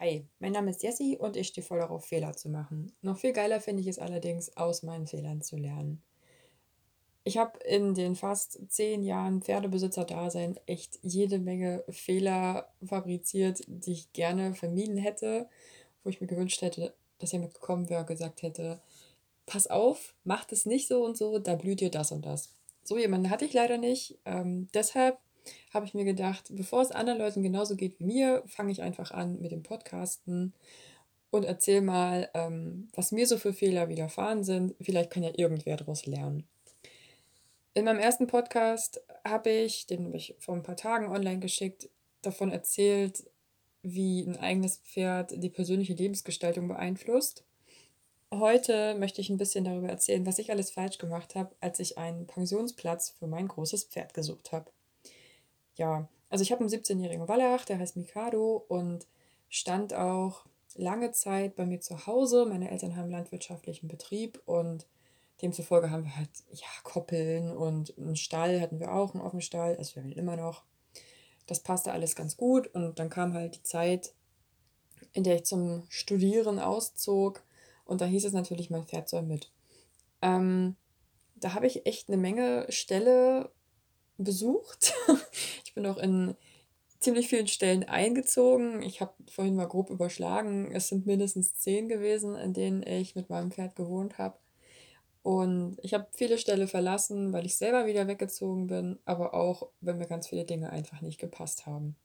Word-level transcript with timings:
Hi, 0.00 0.24
mein 0.38 0.52
Name 0.52 0.70
ist 0.70 0.84
Jessie 0.84 1.16
und 1.18 1.36
ich 1.36 1.48
stehe 1.48 1.66
voll 1.66 1.80
darauf, 1.80 2.04
Fehler 2.04 2.32
zu 2.36 2.48
machen. 2.48 2.92
Noch 3.02 3.18
viel 3.18 3.32
geiler 3.32 3.60
finde 3.60 3.80
ich 3.80 3.88
es 3.88 3.98
allerdings, 3.98 4.56
aus 4.56 4.84
meinen 4.84 5.08
Fehlern 5.08 5.42
zu 5.42 5.56
lernen. 5.56 6.00
Ich 7.24 7.36
habe 7.36 7.58
in 7.64 7.94
den 7.94 8.14
fast 8.14 8.60
zehn 8.70 9.02
Jahren 9.02 9.42
Pferdebesitzer-Dasein 9.42 10.56
echt 10.66 11.00
jede 11.02 11.40
Menge 11.40 11.82
Fehler 11.88 12.72
fabriziert, 12.86 13.64
die 13.66 13.90
ich 13.90 14.12
gerne 14.12 14.54
vermieden 14.54 14.98
hätte, 14.98 15.48
wo 16.04 16.10
ich 16.10 16.20
mir 16.20 16.28
gewünscht 16.28 16.62
hätte, 16.62 16.94
dass 17.18 17.32
jemand 17.32 17.54
gekommen 17.54 17.90
wäre 17.90 18.02
und 18.02 18.06
gesagt 18.06 18.42
hätte, 18.42 18.80
pass 19.46 19.66
auf, 19.66 20.14
mach 20.22 20.44
das 20.44 20.64
nicht 20.64 20.86
so 20.86 21.04
und 21.04 21.16
so, 21.16 21.40
da 21.40 21.56
blüht 21.56 21.80
dir 21.80 21.90
das 21.90 22.12
und 22.12 22.24
das. 22.24 22.54
So 22.84 22.98
jemanden 22.98 23.30
hatte 23.30 23.46
ich 23.46 23.52
leider 23.52 23.78
nicht. 23.78 24.16
Ähm, 24.24 24.68
deshalb 24.72 25.18
habe 25.72 25.86
ich 25.86 25.94
mir 25.94 26.04
gedacht, 26.04 26.46
bevor 26.50 26.82
es 26.82 26.90
anderen 26.90 27.18
Leuten 27.18 27.42
genauso 27.42 27.76
geht 27.76 27.98
wie 27.98 28.04
mir, 28.04 28.42
fange 28.46 28.72
ich 28.72 28.82
einfach 28.82 29.10
an 29.10 29.40
mit 29.40 29.52
dem 29.52 29.62
Podcasten 29.62 30.52
und 31.30 31.44
erzähl 31.44 31.82
mal, 31.82 32.30
ähm, 32.34 32.88
was 32.94 33.12
mir 33.12 33.26
so 33.26 33.38
für 33.38 33.52
Fehler 33.52 33.88
widerfahren 33.88 34.44
sind. 34.44 34.74
Vielleicht 34.80 35.10
kann 35.10 35.22
ja 35.22 35.32
irgendwer 35.36 35.76
daraus 35.76 36.06
lernen. 36.06 36.46
In 37.74 37.84
meinem 37.84 38.00
ersten 38.00 38.26
Podcast 38.26 39.00
habe 39.24 39.50
ich, 39.50 39.86
den 39.86 40.06
habe 40.06 40.16
ich 40.16 40.34
vor 40.38 40.54
ein 40.54 40.62
paar 40.62 40.76
Tagen 40.76 41.08
online 41.08 41.38
geschickt, 41.38 41.88
davon 42.22 42.50
erzählt, 42.50 43.24
wie 43.82 44.22
ein 44.22 44.36
eigenes 44.36 44.78
Pferd 44.78 45.32
die 45.36 45.50
persönliche 45.50 45.94
Lebensgestaltung 45.94 46.66
beeinflusst. 46.66 47.44
Heute 48.32 48.94
möchte 48.96 49.20
ich 49.20 49.30
ein 49.30 49.38
bisschen 49.38 49.64
darüber 49.64 49.88
erzählen, 49.88 50.26
was 50.26 50.38
ich 50.38 50.50
alles 50.50 50.70
falsch 50.70 50.98
gemacht 50.98 51.34
habe, 51.34 51.54
als 51.60 51.78
ich 51.80 51.96
einen 51.96 52.26
Pensionsplatz 52.26 53.10
für 53.10 53.26
mein 53.26 53.48
großes 53.48 53.84
Pferd 53.84 54.12
gesucht 54.12 54.52
habe. 54.52 54.70
Ja, 55.78 56.08
also 56.28 56.42
ich 56.42 56.50
habe 56.50 56.60
einen 56.60 56.70
17-jährigen 56.70 57.28
Wallach, 57.28 57.64
der 57.64 57.78
heißt 57.78 57.96
Mikado 57.96 58.64
und 58.68 59.06
stand 59.48 59.94
auch 59.94 60.44
lange 60.74 61.12
Zeit 61.12 61.54
bei 61.54 61.64
mir 61.64 61.80
zu 61.80 62.06
Hause. 62.06 62.46
Meine 62.46 62.70
Eltern 62.70 62.96
haben 62.96 63.10
landwirtschaftlichen 63.10 63.88
Betrieb 63.88 64.42
und 64.44 64.86
demzufolge 65.40 65.90
haben 65.90 66.04
wir 66.04 66.16
halt 66.16 66.30
ja 66.50 66.66
Koppeln 66.82 67.56
und 67.56 67.96
einen 67.96 68.16
Stall 68.16 68.60
hatten 68.60 68.80
wir 68.80 68.92
auch, 68.92 69.14
einen 69.14 69.22
offenen 69.22 69.40
Stall, 69.40 69.76
also 69.76 69.94
wir 69.94 70.02
haben 70.02 70.10
ihn 70.10 70.18
immer 70.18 70.36
noch. 70.36 70.64
Das 71.46 71.60
passte 71.60 71.92
alles 71.92 72.16
ganz 72.16 72.36
gut 72.36 72.66
und 72.74 72.98
dann 72.98 73.08
kam 73.08 73.32
halt 73.32 73.54
die 73.54 73.62
Zeit, 73.62 74.12
in 75.12 75.22
der 75.22 75.36
ich 75.36 75.44
zum 75.44 75.84
Studieren 75.88 76.58
auszog 76.58 77.44
und 77.84 78.00
da 78.00 78.04
hieß 78.04 78.24
es 78.24 78.32
natürlich, 78.32 78.68
mein 78.68 78.84
Pferd 78.84 79.08
soll 79.08 79.22
mit. 79.22 79.52
Ähm, 80.22 80.76
da 81.36 81.54
habe 81.54 81.68
ich 81.68 81.86
echt 81.86 82.08
eine 82.08 82.16
Menge 82.16 82.66
Ställe 82.68 83.52
besucht. 84.18 84.92
ich 85.68 85.74
bin 85.74 85.84
auch 85.84 85.98
in 85.98 86.34
ziemlich 86.98 87.28
vielen 87.28 87.46
Stellen 87.46 87.84
eingezogen. 87.84 88.82
Ich 88.82 89.02
habe 89.02 89.12
vorhin 89.30 89.54
mal 89.54 89.68
grob 89.68 89.90
überschlagen. 89.90 90.72
Es 90.72 90.88
sind 90.88 91.04
mindestens 91.04 91.54
zehn 91.56 91.90
gewesen, 91.90 92.36
in 92.36 92.54
denen 92.54 92.82
ich 92.82 93.14
mit 93.14 93.28
meinem 93.28 93.50
Pferd 93.50 93.76
gewohnt 93.76 94.16
habe. 94.16 94.38
Und 95.22 95.76
ich 95.82 95.92
habe 95.92 96.06
viele 96.14 96.38
Ställe 96.38 96.66
verlassen, 96.68 97.34
weil 97.34 97.44
ich 97.44 97.58
selber 97.58 97.84
wieder 97.84 98.08
weggezogen 98.08 98.66
bin, 98.66 98.98
aber 99.04 99.34
auch, 99.34 99.68
wenn 99.82 99.98
mir 99.98 100.06
ganz 100.06 100.26
viele 100.26 100.46
Dinge 100.46 100.70
einfach 100.70 101.02
nicht 101.02 101.20
gepasst 101.20 101.66
haben. 101.66 101.96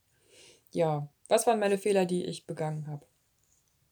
Ja, 0.71 1.07
was 1.29 1.47
waren 1.47 1.59
meine 1.59 1.77
Fehler, 1.77 2.05
die 2.05 2.25
ich 2.25 2.45
begangen 2.45 2.87
habe? 2.87 3.05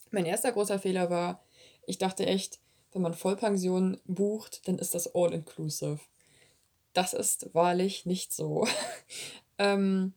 Mein 0.09 0.25
erster 0.25 0.51
großer 0.51 0.79
Fehler 0.79 1.09
war, 1.09 1.41
ich 1.87 1.97
dachte 1.97 2.25
echt, 2.25 2.59
wenn 2.91 3.03
man 3.03 3.13
Vollpension 3.13 4.01
bucht, 4.03 4.67
dann 4.67 4.79
ist 4.79 4.95
das 4.95 5.15
all-inclusive. 5.15 6.01
Das 6.91 7.13
ist 7.13 7.53
wahrlich 7.53 8.05
nicht 8.05 8.33
so. 8.33 8.67
ähm, 9.61 10.13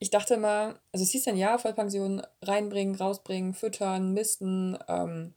ich 0.00 0.10
dachte 0.10 0.36
mal, 0.36 0.78
also 0.92 1.04
es 1.04 1.10
hieß 1.10 1.24
dann 1.24 1.36
ja, 1.36 1.58
Vollpension 1.58 2.22
reinbringen, 2.42 2.96
rausbringen, 2.96 3.54
füttern, 3.54 4.12
misten, 4.12 4.76
ähm, 4.88 5.34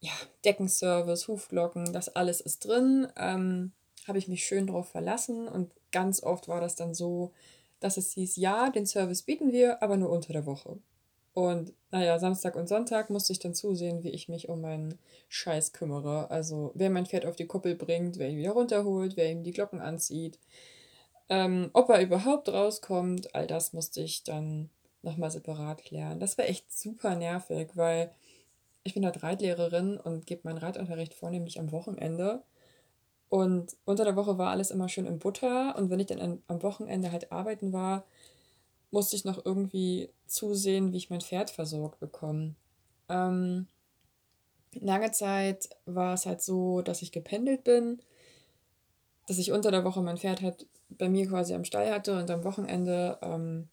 ja, 0.00 0.12
Deckenservice, 0.44 1.28
Hufglocken, 1.28 1.92
das 1.92 2.14
alles 2.14 2.40
ist 2.40 2.66
drin. 2.66 3.08
Ähm, 3.16 3.72
Habe 4.06 4.18
ich 4.18 4.28
mich 4.28 4.44
schön 4.44 4.66
drauf 4.66 4.88
verlassen 4.88 5.48
und 5.48 5.72
ganz 5.92 6.22
oft 6.22 6.48
war 6.48 6.60
das 6.60 6.76
dann 6.76 6.94
so, 6.94 7.32
dass 7.80 7.96
es 7.96 8.12
hieß, 8.12 8.36
ja, 8.36 8.70
den 8.70 8.86
Service 8.86 9.22
bieten 9.22 9.52
wir, 9.52 9.82
aber 9.82 9.96
nur 9.96 10.10
unter 10.10 10.32
der 10.32 10.46
Woche. 10.46 10.78
Und 11.34 11.74
naja, 11.90 12.18
Samstag 12.18 12.56
und 12.56 12.66
Sonntag 12.66 13.10
musste 13.10 13.32
ich 13.32 13.38
dann 13.38 13.54
zusehen, 13.54 14.02
wie 14.02 14.08
ich 14.08 14.28
mich 14.28 14.48
um 14.48 14.62
meinen 14.62 14.98
Scheiß 15.28 15.74
kümmere. 15.74 16.30
Also 16.30 16.72
wer 16.74 16.88
mein 16.88 17.04
Pferd 17.04 17.26
auf 17.26 17.36
die 17.36 17.46
Kuppel 17.46 17.74
bringt, 17.74 18.18
wer 18.18 18.30
ihn 18.30 18.38
wieder 18.38 18.52
runterholt, 18.52 19.18
wer 19.18 19.30
ihm 19.30 19.42
die 19.42 19.52
Glocken 19.52 19.80
anzieht, 19.80 20.38
ähm, 21.28 21.70
ob 21.72 21.88
er 21.90 22.02
überhaupt 22.02 22.48
rauskommt, 22.48 23.34
all 23.34 23.46
das 23.46 23.72
musste 23.72 24.00
ich 24.00 24.22
dann 24.22 24.70
nochmal 25.02 25.30
separat 25.30 25.82
klären. 25.84 26.20
Das 26.20 26.38
war 26.38 26.46
echt 26.46 26.72
super 26.72 27.14
nervig, 27.14 27.70
weil 27.74 28.12
ich 28.84 28.94
bin 28.94 29.02
dort 29.02 29.22
Reitlehrerin 29.22 29.98
und 29.98 30.26
gebe 30.26 30.42
meinen 30.44 30.58
Reitunterricht 30.58 31.14
vornehmlich 31.14 31.58
am 31.58 31.72
Wochenende. 31.72 32.42
Und 33.28 33.76
unter 33.84 34.04
der 34.04 34.16
Woche 34.16 34.38
war 34.38 34.50
alles 34.50 34.70
immer 34.70 34.88
schön 34.88 35.06
in 35.06 35.18
Butter. 35.18 35.76
Und 35.76 35.90
wenn 35.90 36.00
ich 36.00 36.06
dann 36.06 36.42
am 36.46 36.62
Wochenende 36.62 37.10
halt 37.10 37.32
arbeiten 37.32 37.72
war, 37.72 38.04
musste 38.90 39.16
ich 39.16 39.24
noch 39.24 39.44
irgendwie 39.44 40.10
zusehen, 40.26 40.92
wie 40.92 40.98
ich 40.98 41.10
mein 41.10 41.20
Pferd 41.20 41.50
versorgt 41.50 41.98
bekomme. 41.98 42.54
Ähm, 43.08 43.66
lange 44.72 45.10
Zeit 45.12 45.68
war 45.86 46.14
es 46.14 46.26
halt 46.26 46.42
so, 46.42 46.82
dass 46.82 47.02
ich 47.02 47.12
gependelt 47.12 47.64
bin, 47.64 48.00
dass 49.26 49.38
ich 49.38 49.52
unter 49.52 49.70
der 49.70 49.84
Woche 49.84 50.02
mein 50.02 50.18
Pferd 50.18 50.42
halt 50.42 50.66
bei 50.88 51.08
mir 51.08 51.26
quasi 51.26 51.54
am 51.54 51.64
Stall 51.64 51.90
hatte 51.90 52.18
und 52.18 52.30
am 52.30 52.44
Wochenende 52.44 53.18
ähm, 53.22 53.68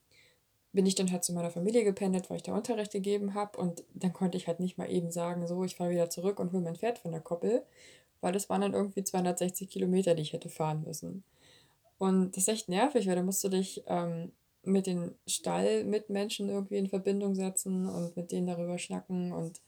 bin 0.73 0.87
ich 0.87 0.95
dann 0.95 1.11
halt 1.11 1.23
zu 1.23 1.33
meiner 1.33 1.51
Familie 1.51 1.83
gependelt, 1.83 2.29
weil 2.29 2.37
ich 2.37 2.43
da 2.43 2.55
Unterricht 2.55 2.91
gegeben 2.91 3.35
habe 3.35 3.59
und 3.59 3.83
dann 3.93 4.11
konnte 4.11 4.37
ich 4.37 4.47
halt 4.47 4.59
nicht 4.59 4.77
mal 4.77 4.89
eben 4.91 5.11
sagen, 5.11 5.47
so, 5.47 5.63
ich 5.63 5.75
fahre 5.75 5.91
wieder 5.91 6.09
zurück 6.09 6.39
und 6.39 6.51
hole 6.51 6.63
mein 6.63 6.75
Pferd 6.75 6.97
von 6.97 7.11
der 7.11 7.21
Koppel, 7.21 7.63
weil 8.21 8.33
das 8.33 8.49
waren 8.49 8.61
dann 8.61 8.73
irgendwie 8.73 9.03
260 9.03 9.69
Kilometer, 9.69 10.15
die 10.15 10.23
ich 10.23 10.33
hätte 10.33 10.49
fahren 10.49 10.83
müssen. 10.83 11.23
Und 11.99 12.31
das 12.35 12.43
ist 12.43 12.47
echt 12.49 12.69
nervig, 12.69 13.07
weil 13.07 13.15
da 13.15 13.21
musst 13.21 13.43
du 13.43 13.49
dich 13.49 13.83
ähm, 13.87 14.31
mit 14.63 14.87
den 14.87 15.13
Stallmitmenschen 15.27 16.49
irgendwie 16.49 16.77
in 16.77 16.89
Verbindung 16.89 17.35
setzen 17.35 17.87
und 17.87 18.17
mit 18.17 18.31
denen 18.31 18.47
darüber 18.47 18.79
schnacken 18.79 19.31
und 19.31 19.61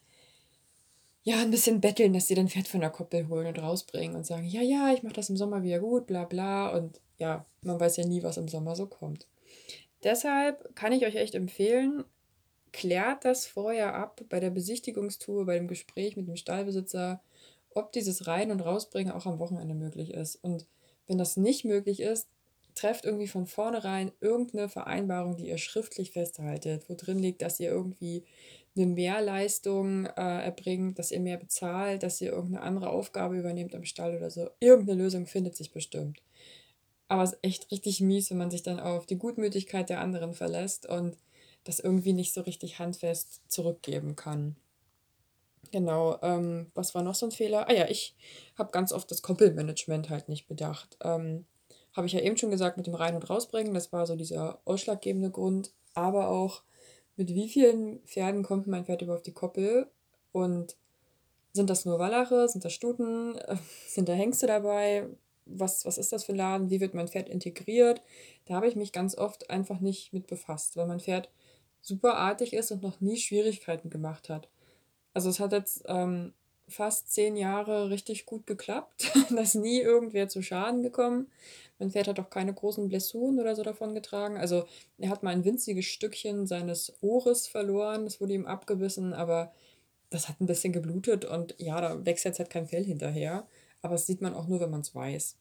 ja, 1.25 1.41
ein 1.41 1.49
bisschen 1.49 1.81
betteln, 1.81 2.13
dass 2.13 2.27
sie 2.27 2.35
dann 2.35 2.47
Pferd 2.47 2.67
von 2.67 2.81
der 2.81 2.91
Koppel 2.91 3.27
holen 3.27 3.47
und 3.47 3.59
rausbringen 3.59 4.15
und 4.15 4.27
sagen, 4.27 4.45
ja, 4.45 4.61
ja, 4.61 4.93
ich 4.93 5.01
mache 5.01 5.15
das 5.15 5.29
im 5.29 5.37
Sommer 5.37 5.63
wieder 5.63 5.79
gut, 5.79 6.05
bla 6.05 6.23
bla. 6.23 6.69
Und 6.69 7.01
ja, 7.17 7.43
man 7.63 7.79
weiß 7.79 7.97
ja 7.97 8.05
nie, 8.05 8.21
was 8.21 8.37
im 8.37 8.47
Sommer 8.47 8.75
so 8.75 8.85
kommt. 8.85 9.27
Deshalb 10.03 10.75
kann 10.75 10.93
ich 10.93 11.03
euch 11.03 11.15
echt 11.15 11.33
empfehlen, 11.33 12.03
klärt 12.71 13.25
das 13.25 13.47
vorher 13.47 13.95
ab 13.95 14.21
bei 14.29 14.39
der 14.39 14.51
Besichtigungstour, 14.51 15.47
bei 15.47 15.55
dem 15.55 15.67
Gespräch 15.67 16.15
mit 16.15 16.27
dem 16.27 16.35
Stallbesitzer, 16.35 17.23
ob 17.73 17.91
dieses 17.91 18.27
Rein- 18.27 18.51
und 18.51 18.61
Rausbringen 18.61 19.11
auch 19.11 19.25
am 19.25 19.39
Wochenende 19.39 19.73
möglich 19.73 20.13
ist. 20.13 20.35
Und 20.43 20.67
wenn 21.07 21.17
das 21.17 21.37
nicht 21.37 21.65
möglich 21.65 22.01
ist, 22.01 22.27
trefft 22.75 23.03
irgendwie 23.03 23.27
von 23.27 23.47
vornherein 23.47 24.11
irgendeine 24.21 24.69
Vereinbarung, 24.69 25.37
die 25.37 25.47
ihr 25.47 25.57
schriftlich 25.57 26.11
festhaltet, 26.11 26.87
wo 26.87 26.93
drin 26.93 27.17
liegt, 27.17 27.41
dass 27.41 27.59
ihr 27.59 27.69
irgendwie 27.69 28.23
eine 28.75 28.87
Mehrleistung 28.87 30.05
äh, 30.05 30.45
erbringt, 30.45 30.99
dass 30.99 31.11
ihr 31.11 31.19
mehr 31.19 31.37
bezahlt, 31.37 32.03
dass 32.03 32.19
ihr 32.21 32.31
irgendeine 32.31 32.63
andere 32.63 32.89
Aufgabe 32.89 33.37
übernehmt 33.37 33.75
am 33.75 33.85
Stall 33.85 34.15
oder 34.15 34.29
so. 34.29 34.49
Irgendeine 34.59 35.01
Lösung 35.03 35.27
findet 35.27 35.55
sich 35.55 35.71
bestimmt. 35.71 36.21
Aber 37.07 37.23
es 37.23 37.33
ist 37.33 37.39
echt 37.43 37.71
richtig 37.71 38.01
mies, 38.01 38.29
wenn 38.29 38.37
man 38.37 38.51
sich 38.51 38.63
dann 38.63 38.79
auf 38.79 39.05
die 39.05 39.17
Gutmütigkeit 39.17 39.89
der 39.89 40.01
anderen 40.01 40.33
verlässt 40.33 40.87
und 40.87 41.17
das 41.63 41.79
irgendwie 41.79 42.13
nicht 42.13 42.33
so 42.33 42.41
richtig 42.41 42.79
handfest 42.79 43.41
zurückgeben 43.47 44.15
kann. 44.15 44.55
Genau, 45.71 46.19
ähm, 46.21 46.71
was 46.73 46.95
war 46.95 47.01
noch 47.01 47.15
so 47.15 47.25
ein 47.25 47.31
Fehler? 47.31 47.67
Ah 47.67 47.73
ja, 47.73 47.87
ich 47.89 48.15
habe 48.57 48.71
ganz 48.71 48.91
oft 48.91 49.09
das 49.09 49.21
Koppelmanagement 49.21 50.09
halt 50.09 50.29
nicht 50.29 50.47
bedacht. 50.47 50.97
Ähm, 51.01 51.45
habe 51.93 52.07
ich 52.07 52.13
ja 52.13 52.19
eben 52.19 52.37
schon 52.37 52.51
gesagt, 52.51 52.77
mit 52.77 52.87
dem 52.87 52.95
Rein- 52.95 53.15
und 53.15 53.29
Rausbringen, 53.29 53.73
das 53.73 53.91
war 53.91 54.05
so 54.05 54.15
dieser 54.15 54.59
ausschlaggebende 54.65 55.31
Grund. 55.31 55.71
Aber 55.93 56.29
auch, 56.29 56.63
mit 57.15 57.29
wie 57.29 57.49
vielen 57.49 57.99
Pferden 58.05 58.43
kommt 58.43 58.67
mein 58.67 58.85
Pferd 58.85 59.01
über 59.01 59.15
auf 59.15 59.21
die 59.21 59.33
Koppel? 59.33 59.89
Und 60.31 60.75
sind 61.53 61.69
das 61.69 61.85
nur 61.85 61.99
Wallache? 61.99 62.47
Sind 62.49 62.65
das 62.65 62.73
Stuten? 62.73 63.39
Sind 63.87 64.09
da 64.09 64.13
Hengste 64.13 64.47
dabei? 64.47 65.07
Was, 65.45 65.85
was 65.85 65.97
ist 65.97 66.11
das 66.11 66.25
für 66.25 66.33
ein 66.33 66.37
Laden? 66.37 66.69
Wie 66.69 66.81
wird 66.81 66.93
mein 66.93 67.07
Pferd 67.07 67.29
integriert? 67.29 68.01
Da 68.45 68.55
habe 68.55 68.67
ich 68.67 68.75
mich 68.75 68.91
ganz 68.91 69.17
oft 69.17 69.49
einfach 69.49 69.79
nicht 69.79 70.11
mit 70.11 70.27
befasst, 70.27 70.75
weil 70.75 70.87
mein 70.87 70.99
Pferd 70.99 71.29
super 71.81 72.15
artig 72.15 72.53
ist 72.53 72.71
und 72.71 72.81
noch 72.81 72.99
nie 72.99 73.17
Schwierigkeiten 73.17 73.89
gemacht 73.89 74.29
hat. 74.29 74.49
Also 75.13 75.29
es 75.29 75.39
hat 75.39 75.53
jetzt 75.53 75.83
ähm, 75.87 76.33
fast 76.67 77.11
zehn 77.13 77.37
Jahre 77.37 77.89
richtig 77.89 78.25
gut 78.25 78.47
geklappt. 78.47 79.11
da 79.29 79.41
ist 79.41 79.55
nie 79.55 79.79
irgendwer 79.79 80.27
zu 80.27 80.41
Schaden 80.41 80.81
gekommen. 80.81 81.27
Mein 81.79 81.91
Pferd 81.91 82.07
hat 82.07 82.19
auch 82.19 82.29
keine 82.29 82.53
großen 82.53 82.87
Blessuren 82.87 83.39
oder 83.39 83.55
so 83.55 83.63
davon 83.63 83.93
getragen. 83.93 84.37
Also 84.37 84.65
er 84.97 85.09
hat 85.09 85.23
mal 85.23 85.31
ein 85.31 85.45
winziges 85.45 85.85
Stückchen 85.85 86.47
seines 86.47 86.93
Ohres 87.01 87.47
verloren. 87.47 88.05
Das 88.05 88.21
wurde 88.21 88.33
ihm 88.33 88.45
abgebissen, 88.45 89.13
aber 89.13 89.53
das 90.09 90.29
hat 90.29 90.39
ein 90.39 90.45
bisschen 90.45 90.73
geblutet 90.73 91.25
und 91.25 91.55
ja, 91.57 91.81
da 91.81 92.05
wächst 92.05 92.25
jetzt 92.25 92.39
halt 92.39 92.49
kein 92.49 92.67
Fell 92.67 92.83
hinterher. 92.83 93.47
Aber 93.81 93.95
das 93.95 94.05
sieht 94.05 94.21
man 94.21 94.33
auch 94.33 94.47
nur, 94.47 94.59
wenn 94.59 94.69
man 94.71 94.81
es 94.81 94.95
weiß. 94.95 95.35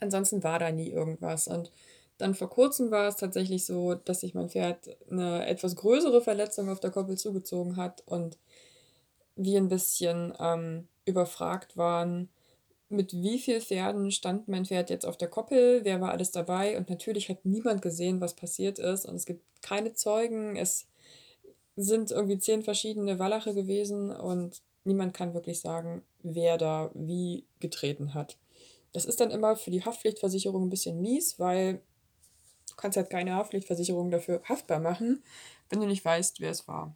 Ansonsten 0.00 0.42
war 0.42 0.58
da 0.58 0.72
nie 0.72 0.90
irgendwas. 0.90 1.46
Und 1.46 1.70
Dann 2.18 2.34
vor 2.34 2.48
Kurzem 2.48 2.90
war 2.90 3.08
es 3.08 3.16
tatsächlich 3.16 3.66
so, 3.66 3.94
dass 3.94 4.20
sich 4.20 4.34
mein 4.34 4.48
Pferd 4.48 4.96
eine 5.10 5.46
etwas 5.46 5.76
größere 5.76 6.22
Verletzung 6.22 6.70
auf 6.70 6.80
der 6.80 6.90
Koppel 6.90 7.18
zugezogen 7.18 7.76
hat 7.76 8.02
und 8.06 8.38
wir 9.36 9.58
ein 9.58 9.68
bisschen 9.68 10.32
ähm, 10.38 10.88
überfragt 11.04 11.76
waren, 11.76 12.28
mit 12.88 13.12
wie 13.12 13.38
vielen 13.38 13.60
Pferden 13.60 14.10
stand 14.10 14.48
mein 14.48 14.66
Pferd 14.66 14.90
jetzt 14.90 15.06
auf 15.06 15.16
der 15.16 15.28
Koppel, 15.28 15.84
wer 15.84 16.00
war 16.00 16.12
alles 16.12 16.30
dabei 16.30 16.76
und 16.76 16.90
natürlich 16.90 17.28
hat 17.28 17.44
niemand 17.44 17.82
gesehen, 17.82 18.20
was 18.20 18.34
passiert 18.34 18.78
ist 18.78 19.06
und 19.06 19.16
es 19.16 19.26
gibt 19.26 19.42
keine 19.62 19.94
Zeugen, 19.94 20.56
es 20.56 20.86
sind 21.76 22.10
irgendwie 22.10 22.38
zehn 22.38 22.62
verschiedene 22.62 23.18
Wallache 23.18 23.54
gewesen 23.54 24.10
und 24.10 24.62
niemand 24.84 25.14
kann 25.14 25.34
wirklich 25.34 25.60
sagen, 25.60 26.02
wer 26.22 26.58
da 26.58 26.90
wie 26.94 27.46
getreten 27.58 28.14
hat. 28.14 28.38
Das 28.92 29.04
ist 29.04 29.20
dann 29.20 29.30
immer 29.30 29.56
für 29.56 29.70
die 29.70 29.84
Haftpflichtversicherung 29.84 30.66
ein 30.66 30.70
bisschen 30.70 31.00
mies, 31.00 31.40
weil 31.40 31.82
du 32.68 32.76
kannst 32.76 32.96
halt 32.96 33.10
keine 33.10 33.34
Haftpflichtversicherung 33.34 34.10
dafür 34.10 34.40
haftbar 34.48 34.78
machen, 34.78 35.24
wenn 35.68 35.80
du 35.80 35.86
nicht 35.86 36.04
weißt, 36.04 36.40
wer 36.40 36.50
es 36.50 36.68
war. 36.68 36.94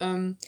Ähm, 0.00 0.38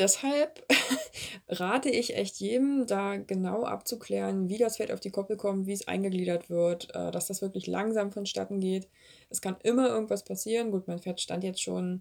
deshalb 0.00 0.64
rate 1.48 1.90
ich 1.90 2.16
echt 2.16 2.36
jedem, 2.36 2.86
da 2.86 3.16
genau 3.16 3.64
abzuklären, 3.64 4.48
wie 4.48 4.58
das 4.58 4.78
Pferd 4.78 4.92
auf 4.92 5.00
die 5.00 5.10
Koppel 5.10 5.36
kommt, 5.36 5.66
wie 5.66 5.72
es 5.72 5.86
eingegliedert 5.86 6.48
wird, 6.48 6.94
äh, 6.94 7.10
dass 7.10 7.26
das 7.26 7.42
wirklich 7.42 7.66
langsam 7.66 8.10
vonstatten 8.10 8.60
geht. 8.60 8.88
Es 9.28 9.40
kann 9.40 9.56
immer 9.62 9.88
irgendwas 9.88 10.24
passieren. 10.24 10.70
Gut, 10.70 10.88
mein 10.88 10.98
Pferd 10.98 11.20
stand 11.20 11.44
jetzt 11.44 11.62
schon 11.62 12.00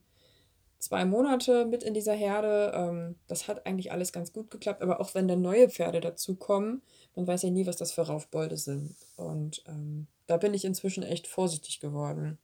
zwei 0.80 1.04
Monate 1.04 1.66
mit 1.66 1.84
in 1.84 1.94
dieser 1.94 2.14
Herde. 2.14 2.72
Ähm, 2.74 3.16
das 3.28 3.48
hat 3.48 3.66
eigentlich 3.66 3.92
alles 3.92 4.14
ganz 4.14 4.32
gut 4.32 4.50
geklappt. 4.50 4.82
Aber 4.82 5.02
auch 5.02 5.14
wenn 5.14 5.28
dann 5.28 5.42
neue 5.42 5.70
Pferde 5.70 6.00
dazukommen, 6.00 6.82
man 7.16 7.28
weiß 7.28 7.44
ja 7.44 7.50
nie, 7.50 7.68
was 7.68 7.76
das 7.76 7.92
für 7.92 8.04
Raufbolde 8.04 8.56
sind. 8.56 8.96
Und 9.18 9.62
ähm, 9.68 10.08
da 10.26 10.38
bin 10.38 10.54
ich 10.54 10.64
inzwischen 10.64 11.04
echt 11.04 11.28
vorsichtig 11.28 11.82
geworden. 11.82 12.38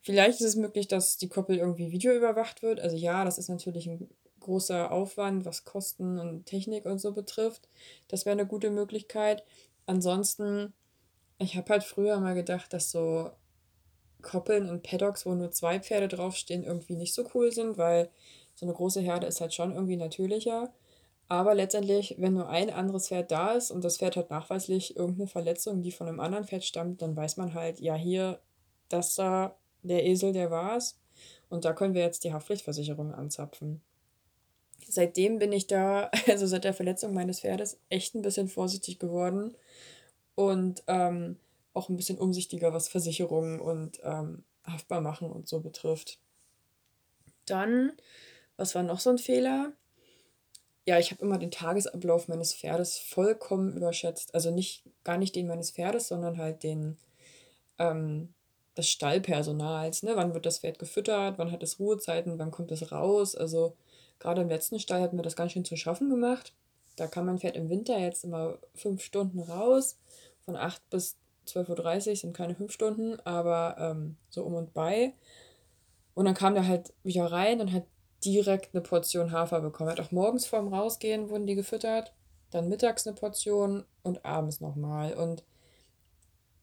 Vielleicht 0.00 0.40
ist 0.40 0.46
es 0.46 0.56
möglich, 0.56 0.88
dass 0.88 1.18
die 1.18 1.28
Koppel 1.28 1.58
irgendwie 1.58 1.92
videoüberwacht 1.92 2.62
wird. 2.62 2.80
Also 2.80 2.96
ja, 2.96 3.24
das 3.24 3.38
ist 3.38 3.48
natürlich 3.48 3.86
ein 3.88 4.08
großer 4.42 4.90
Aufwand, 4.92 5.44
was 5.44 5.64
Kosten 5.64 6.18
und 6.18 6.46
Technik 6.46 6.86
und 6.86 6.98
so 6.98 7.12
betrifft. 7.12 7.68
Das 8.08 8.26
wäre 8.26 8.32
eine 8.32 8.46
gute 8.46 8.70
Möglichkeit. 8.70 9.44
Ansonsten, 9.86 10.72
ich 11.38 11.56
habe 11.56 11.70
halt 11.70 11.84
früher 11.84 12.18
mal 12.20 12.34
gedacht, 12.34 12.72
dass 12.72 12.90
so 12.90 13.30
Koppeln 14.22 14.68
und 14.68 14.82
Paddocks, 14.82 15.26
wo 15.26 15.34
nur 15.34 15.50
zwei 15.50 15.80
Pferde 15.80 16.08
draufstehen, 16.08 16.64
irgendwie 16.64 16.96
nicht 16.96 17.14
so 17.14 17.28
cool 17.34 17.52
sind, 17.52 17.76
weil 17.76 18.10
so 18.54 18.66
eine 18.66 18.74
große 18.74 19.00
Herde 19.00 19.26
ist 19.26 19.40
halt 19.40 19.54
schon 19.54 19.72
irgendwie 19.72 19.96
natürlicher. 19.96 20.72
Aber 21.28 21.54
letztendlich, 21.54 22.16
wenn 22.18 22.34
nur 22.34 22.48
ein 22.48 22.70
anderes 22.70 23.08
Pferd 23.08 23.30
da 23.30 23.52
ist 23.52 23.70
und 23.70 23.84
das 23.84 23.98
Pferd 23.98 24.16
hat 24.16 24.30
nachweislich 24.30 24.96
irgendeine 24.96 25.28
Verletzung, 25.28 25.82
die 25.82 25.92
von 25.92 26.08
einem 26.08 26.20
anderen 26.20 26.44
Pferd 26.44 26.64
stammt, 26.64 27.02
dann 27.02 27.16
weiß 27.16 27.36
man 27.38 27.54
halt, 27.54 27.80
ja, 27.80 27.94
hier, 27.94 28.38
das 28.88 29.14
da, 29.14 29.56
der 29.82 30.04
Esel, 30.04 30.32
der 30.32 30.50
war 30.50 30.76
es. 30.76 30.98
Und 31.48 31.64
da 31.64 31.72
können 31.72 31.94
wir 31.94 32.02
jetzt 32.02 32.24
die 32.24 32.32
Haftpflichtversicherung 32.32 33.14
anzapfen. 33.14 33.80
Seitdem 34.92 35.38
bin 35.38 35.52
ich 35.52 35.66
da, 35.66 36.10
also 36.28 36.46
seit 36.46 36.64
der 36.64 36.74
Verletzung 36.74 37.14
meines 37.14 37.40
Pferdes, 37.40 37.78
echt 37.88 38.14
ein 38.14 38.20
bisschen 38.20 38.48
vorsichtig 38.48 38.98
geworden. 38.98 39.56
Und 40.34 40.82
ähm, 40.86 41.38
auch 41.72 41.88
ein 41.88 41.96
bisschen 41.96 42.18
umsichtiger, 42.18 42.74
was 42.74 42.88
Versicherungen 42.88 43.58
und 43.58 44.00
ähm, 44.02 44.44
haftbar 44.64 45.00
machen 45.00 45.30
und 45.30 45.48
so 45.48 45.60
betrifft. 45.60 46.18
Dann, 47.46 47.92
was 48.58 48.74
war 48.74 48.82
noch 48.82 49.00
so 49.00 49.08
ein 49.08 49.18
Fehler? 49.18 49.72
Ja, 50.86 50.98
ich 50.98 51.10
habe 51.10 51.22
immer 51.22 51.38
den 51.38 51.50
Tagesablauf 51.50 52.28
meines 52.28 52.52
Pferdes 52.52 52.98
vollkommen 52.98 53.74
überschätzt. 53.74 54.34
Also 54.34 54.50
nicht, 54.50 54.84
gar 55.04 55.16
nicht 55.16 55.34
den 55.34 55.46
meines 55.46 55.70
Pferdes, 55.70 56.08
sondern 56.08 56.36
halt 56.36 56.62
den 56.64 56.98
ähm, 57.78 58.34
des 58.76 58.90
Stallpersonals. 58.90 60.02
Ne? 60.02 60.16
Wann 60.16 60.34
wird 60.34 60.44
das 60.44 60.58
Pferd 60.58 60.78
gefüttert? 60.78 61.38
Wann 61.38 61.50
hat 61.50 61.62
es 61.62 61.78
Ruhezeiten? 61.78 62.38
Wann 62.38 62.50
kommt 62.50 62.72
es 62.72 62.92
raus? 62.92 63.34
Also 63.34 63.74
gerade 64.22 64.40
im 64.40 64.48
letzten 64.48 64.78
Stall 64.78 65.02
hat 65.02 65.12
mir 65.12 65.22
das 65.22 65.36
ganz 65.36 65.52
schön 65.52 65.64
zu 65.64 65.76
schaffen 65.76 66.08
gemacht. 66.08 66.54
Da 66.96 67.06
kam 67.06 67.26
mein 67.26 67.38
Pferd 67.38 67.56
im 67.56 67.68
Winter 67.68 67.98
jetzt 67.98 68.24
immer 68.24 68.58
fünf 68.74 69.02
Stunden 69.02 69.40
raus, 69.40 69.98
von 70.44 70.56
acht 70.56 70.88
bis 70.90 71.16
12.30 71.46 72.10
Uhr 72.10 72.16
sind 72.16 72.36
keine 72.36 72.54
fünf 72.54 72.72
Stunden, 72.72 73.18
aber 73.20 73.76
ähm, 73.78 74.16
so 74.30 74.44
um 74.44 74.54
und 74.54 74.72
bei. 74.74 75.12
Und 76.14 76.26
dann 76.26 76.34
kam 76.34 76.54
der 76.54 76.68
halt 76.68 76.92
wieder 77.02 77.26
rein 77.26 77.60
und 77.60 77.72
hat 77.72 77.84
direkt 78.24 78.74
eine 78.74 78.82
Portion 78.82 79.32
Hafer 79.32 79.60
bekommen. 79.60 79.90
Hat 79.90 80.00
auch 80.00 80.12
morgens 80.12 80.46
vorm 80.46 80.72
Rausgehen 80.72 81.28
wurden 81.28 81.46
die 81.46 81.54
gefüttert, 81.54 82.12
dann 82.50 82.68
mittags 82.68 83.06
eine 83.06 83.16
Portion 83.16 83.84
und 84.02 84.24
abends 84.24 84.60
nochmal. 84.60 85.14
Und 85.14 85.42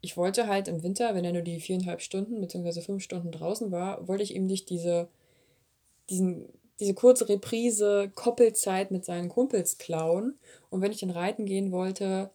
ich 0.02 0.16
wollte 0.16 0.48
halt 0.48 0.68
im 0.68 0.84
Winter, 0.84 1.14
wenn 1.16 1.26
er 1.26 1.34
nur 1.34 1.42
die 1.42 1.60
viereinhalb 1.60 2.02
Stunden 2.02 2.40
bzw. 2.40 2.82
fünf 2.82 3.04
Stunden 3.04 3.32
draußen 3.32 3.72
war, 3.72 4.08
wollte 4.08 4.24
ich 4.24 4.36
ihm 4.36 4.46
nicht 4.46 4.70
diese, 4.70 5.10
diesen, 6.10 6.48
diese 6.80 6.94
kurze 6.94 7.28
Reprise, 7.28 8.12
Koppelzeit 8.16 8.92
mit 8.92 9.06
seinen 9.06 9.30
Kumpels 9.30 9.78
klauen. 9.78 10.38
Und 10.70 10.82
wenn 10.82 10.92
ich 10.92 11.00
dann 11.00 11.10
reiten 11.10 11.46
gehen 11.46 11.72
wollte, 11.72 12.32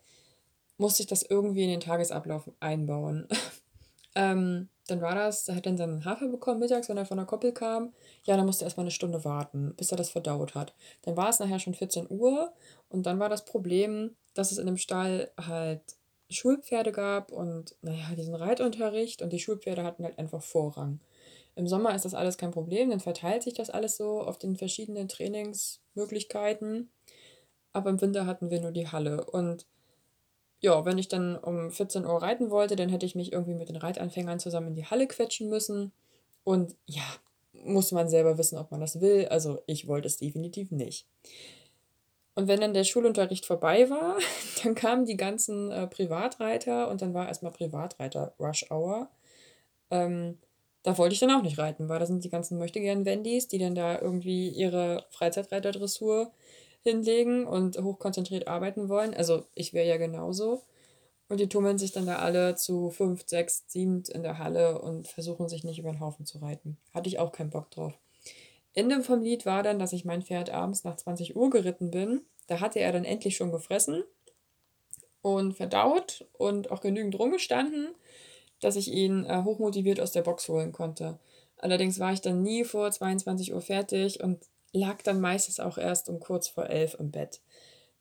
musste 0.76 1.02
ich 1.02 1.08
das 1.08 1.23
irgendwie 1.23 1.64
in 1.64 1.70
den 1.70 1.81
Tagesablauf 1.81 2.50
einbauen. 2.61 3.29
ähm, 4.14 4.69
dann 4.87 5.00
war 5.00 5.14
das, 5.14 5.49
er 5.49 5.56
hat 5.56 5.67
dann 5.67 5.79
seinen 5.79 6.05
Hafer 6.05 6.29
bekommen 6.29 6.61
mittags, 6.61 6.88
wenn 6.88 6.99
er 6.99 7.06
von 7.06 7.17
der 7.17 7.26
Koppel 7.26 7.52
kam. 7.52 7.93
Ja, 8.25 8.37
dann 8.37 8.44
musste 8.44 8.64
er 8.64 8.67
erstmal 8.67 8.85
eine 8.85 8.91
Stunde 8.91 9.25
warten, 9.25 9.75
bis 9.76 9.91
er 9.91 9.96
das 9.96 10.11
verdaut 10.11 10.55
hat. 10.55 10.75
Dann 11.02 11.17
war 11.17 11.31
es 11.31 11.38
nachher 11.38 11.58
schon 11.58 11.75
14 11.75 12.06
Uhr 12.11 12.52
und 12.91 13.06
dann 13.06 13.19
war 13.19 13.31
das 13.31 13.44
Problem, 13.44 14.14
dass 14.35 14.52
es 14.52 14.58
in 14.58 14.67
dem 14.67 14.76
Stall 14.76 15.31
halt 15.41 15.81
Schulpferde 16.29 16.93
gab 16.93 17.32
und 17.32 17.76
naja, 17.81 18.14
diesen 18.17 18.35
Reitunterricht 18.35 19.23
und 19.23 19.32
die 19.32 19.38
Schulpferde 19.38 19.85
hatten 19.85 20.05
halt 20.05 20.19
einfach 20.19 20.43
Vorrang. 20.43 21.00
Im 21.56 21.68
Sommer 21.68 21.94
ist 21.94 22.04
das 22.04 22.14
alles 22.14 22.36
kein 22.36 22.50
Problem, 22.50 22.90
dann 22.90 23.00
verteilt 23.00 23.42
sich 23.42 23.54
das 23.54 23.70
alles 23.70 23.96
so 23.96 24.20
auf 24.20 24.38
den 24.38 24.56
verschiedenen 24.56 25.08
Trainingsmöglichkeiten. 25.08 26.90
Aber 27.72 27.90
im 27.90 28.00
Winter 28.00 28.26
hatten 28.26 28.50
wir 28.50 28.60
nur 28.60 28.72
die 28.72 28.88
Halle 28.88 29.24
und 29.24 29.66
ja, 30.64 30.84
wenn 30.86 30.96
ich 30.96 31.08
dann 31.08 31.36
um 31.36 31.70
14 31.70 32.06
Uhr 32.06 32.22
reiten 32.22 32.50
wollte, 32.50 32.74
dann 32.74 32.88
hätte 32.88 33.04
ich 33.04 33.14
mich 33.14 33.32
irgendwie 33.32 33.52
mit 33.52 33.68
den 33.68 33.76
Reitanfängern 33.76 34.38
zusammen 34.38 34.68
in 34.68 34.74
die 34.74 34.86
Halle 34.86 35.06
quetschen 35.06 35.50
müssen. 35.50 35.92
Und 36.42 36.74
ja, 36.86 37.02
muss 37.52 37.92
man 37.92 38.08
selber 38.08 38.38
wissen, 38.38 38.56
ob 38.56 38.70
man 38.70 38.80
das 38.80 39.02
will. 39.02 39.26
Also 39.28 39.60
ich 39.66 39.86
wollte 39.88 40.06
es 40.06 40.16
definitiv 40.16 40.70
nicht. 40.70 41.06
Und 42.34 42.48
wenn 42.48 42.62
dann 42.62 42.72
der 42.72 42.84
Schulunterricht 42.84 43.44
vorbei 43.44 43.90
war, 43.90 44.16
dann 44.62 44.74
kamen 44.74 45.04
die 45.04 45.18
ganzen 45.18 45.70
äh, 45.70 45.86
Privatreiter 45.86 46.88
und 46.88 47.02
dann 47.02 47.12
war 47.12 47.28
erstmal 47.28 47.52
Privatreiter-Rush 47.52 48.70
Hour. 48.70 49.10
Ähm, 49.90 50.38
da 50.84 50.96
wollte 50.98 51.14
ich 51.14 51.20
dann 51.20 51.31
auch 51.31 51.42
nicht 51.42 51.58
reiten, 51.58 51.88
weil 51.88 51.98
da 51.98 52.06
sind 52.06 52.22
die 52.25 52.31
ganzen 52.31 52.58
Möchtegern-Wendis, 52.58 53.48
die 53.48 53.58
dann 53.58 53.75
da 53.75 53.98
irgendwie 53.98 54.50
ihre 54.50 55.06
Freizeitreiter-Dressur 55.10 56.31
hinlegen 56.82 57.46
und 57.46 57.79
hochkonzentriert 57.79 58.46
arbeiten 58.46 58.91
wollen. 58.91 59.14
Also 59.14 59.46
ich 59.55 59.72
wäre 59.72 59.88
ja 59.88 59.96
genauso. 59.96 60.62
Und 61.31 61.41
die 61.41 61.48
tummeln 61.48 61.79
sich 61.79 61.93
dann 61.93 62.05
da 62.05 62.17
alle 62.17 62.55
zu 62.55 62.91
fünf, 62.91 63.24
sechs, 63.26 63.64
sieben 63.67 64.03
in 64.12 64.22
der 64.22 64.38
Halle 64.38 64.81
und 64.82 65.08
versuchen 65.08 65.48
sich 65.48 65.64
nicht 65.64 65.79
über 65.79 65.91
den 65.91 66.00
Haufen 66.00 66.26
zu 66.26 66.38
reiten. 66.38 66.76
Hatte 66.93 67.08
ich 67.08 67.19
auch 67.19 67.32
keinen 67.32 67.48
Bock 67.48 67.70
drauf. 67.70 67.94
Ende 68.74 69.03
vom 69.03 69.22
Lied 69.22 69.46
war 69.46 69.62
dann, 69.62 69.79
dass 69.79 69.94
ich 69.94 70.05
mein 70.05 70.22
Pferd 70.22 70.50
abends 70.50 70.84
nach 70.84 70.96
20 70.96 71.34
Uhr 71.34 71.48
geritten 71.48 71.91
bin. 71.91 72.20
Da 72.46 72.60
hatte 72.60 72.81
er 72.81 72.93
dann 72.93 73.06
endlich 73.06 73.36
schon 73.36 73.53
gefressen 73.53 74.05
und 75.22 75.55
verdaut 75.55 76.26
und 76.34 76.70
auch 76.70 76.82
genügend 76.82 77.19
rumgestanden, 77.19 77.94
dass 78.64 78.76
ich 78.76 78.90
ihn 78.90 79.24
äh, 79.26 79.42
hochmotiviert 79.44 80.00
aus 80.00 80.12
der 80.12 80.22
Box 80.22 80.48
holen 80.48 80.72
konnte. 80.72 81.18
Allerdings 81.58 81.98
war 81.98 82.12
ich 82.12 82.20
dann 82.20 82.42
nie 82.42 82.64
vor 82.64 82.90
22 82.90 83.52
Uhr 83.54 83.60
fertig 83.60 84.22
und 84.22 84.42
lag 84.72 85.02
dann 85.02 85.20
meistens 85.20 85.60
auch 85.60 85.78
erst 85.78 86.08
um 86.08 86.18
kurz 86.20 86.48
vor 86.48 86.66
elf 86.66 86.94
im 86.98 87.10
Bett. 87.10 87.40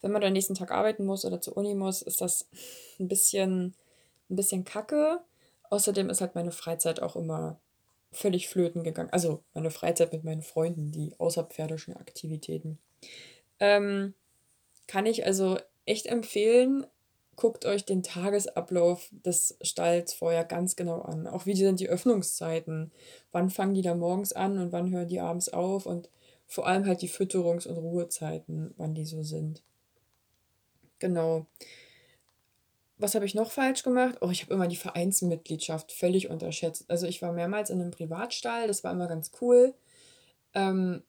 Wenn 0.02 0.12
man 0.12 0.22
dann 0.22 0.34
nächsten 0.34 0.56
Tag 0.56 0.72
arbeiten 0.72 1.06
muss 1.06 1.24
oder 1.24 1.40
zur 1.40 1.56
Uni 1.56 1.76
muss, 1.76 2.02
ist 2.02 2.22
das 2.22 2.48
ein 3.00 3.08
bisschen, 3.08 3.74
ein 4.30 4.36
bisschen 4.36 4.66
kacke. 4.66 5.20
Außerdem 5.70 6.10
ist 6.10 6.22
halt 6.22 6.36
meine 6.36 6.52
Freizeit 6.52 7.02
auch 7.02 7.16
immer 7.16 7.60
völlig 8.12 8.48
flöten 8.48 8.84
gegangen. 8.84 9.10
Also 9.12 9.44
meine 9.54 9.72
Freizeit 9.72 10.12
mit 10.14 10.24
meinen 10.24 10.44
Freunden, 10.44 10.92
die 10.92 11.14
außerpferdischen 11.18 11.96
Aktivitäten. 11.96 12.80
Ähm, 13.60 14.14
kann 14.88 15.06
ich 15.06 15.26
also 15.26 15.58
echt 15.86 16.06
empfehlen, 16.06 16.86
guckt 17.36 17.66
euch 17.66 17.86
den 17.86 18.04
Tagesablauf 18.04 19.10
des 19.12 19.58
Stalls 19.62 20.14
vorher 20.14 20.44
ganz 20.46 20.76
genau 20.76 21.02
an. 21.02 21.28
Auch 21.28 21.46
wie 21.46 21.56
sind 21.56 21.80
die 21.80 21.90
Öffnungszeiten? 21.90 22.92
Wann 23.32 23.50
fangen 23.50 23.74
die 23.74 23.82
da 23.82 23.96
morgens 23.96 24.34
an 24.34 24.58
und 24.58 24.72
wann 24.72 24.92
hören 24.92 25.08
die 25.08 25.20
abends 25.20 25.50
auf? 25.50 25.86
Und 25.86 26.10
vor 26.48 26.68
allem 26.68 26.86
halt 26.86 27.02
die 27.02 27.10
Fütterungs- 27.10 27.68
und 27.68 27.78
Ruhezeiten, 27.78 28.74
wann 28.78 28.94
die 28.94 29.06
so 29.06 29.24
sind. 29.24 29.64
Genau. 31.00 31.48
Was 32.98 33.16
habe 33.16 33.26
ich 33.26 33.36
noch 33.36 33.52
falsch 33.52 33.84
gemacht? 33.84 34.18
Oh, 34.22 34.30
ich 34.30 34.44
habe 34.44 34.54
immer 34.54 34.68
die 34.68 34.76
Vereinsmitgliedschaft 34.76 35.92
völlig 35.92 36.30
unterschätzt. 36.30 36.86
Also 36.90 37.08
ich 37.08 37.22
war 37.22 37.34
mehrmals 37.34 37.70
in 37.70 37.82
einem 37.82 37.92
Privatstall, 37.92 38.68
das 38.68 38.84
war 38.84 38.92
immer 38.92 39.08
ganz 39.08 39.32
cool. 39.42 39.74
Ähm, 40.54 41.04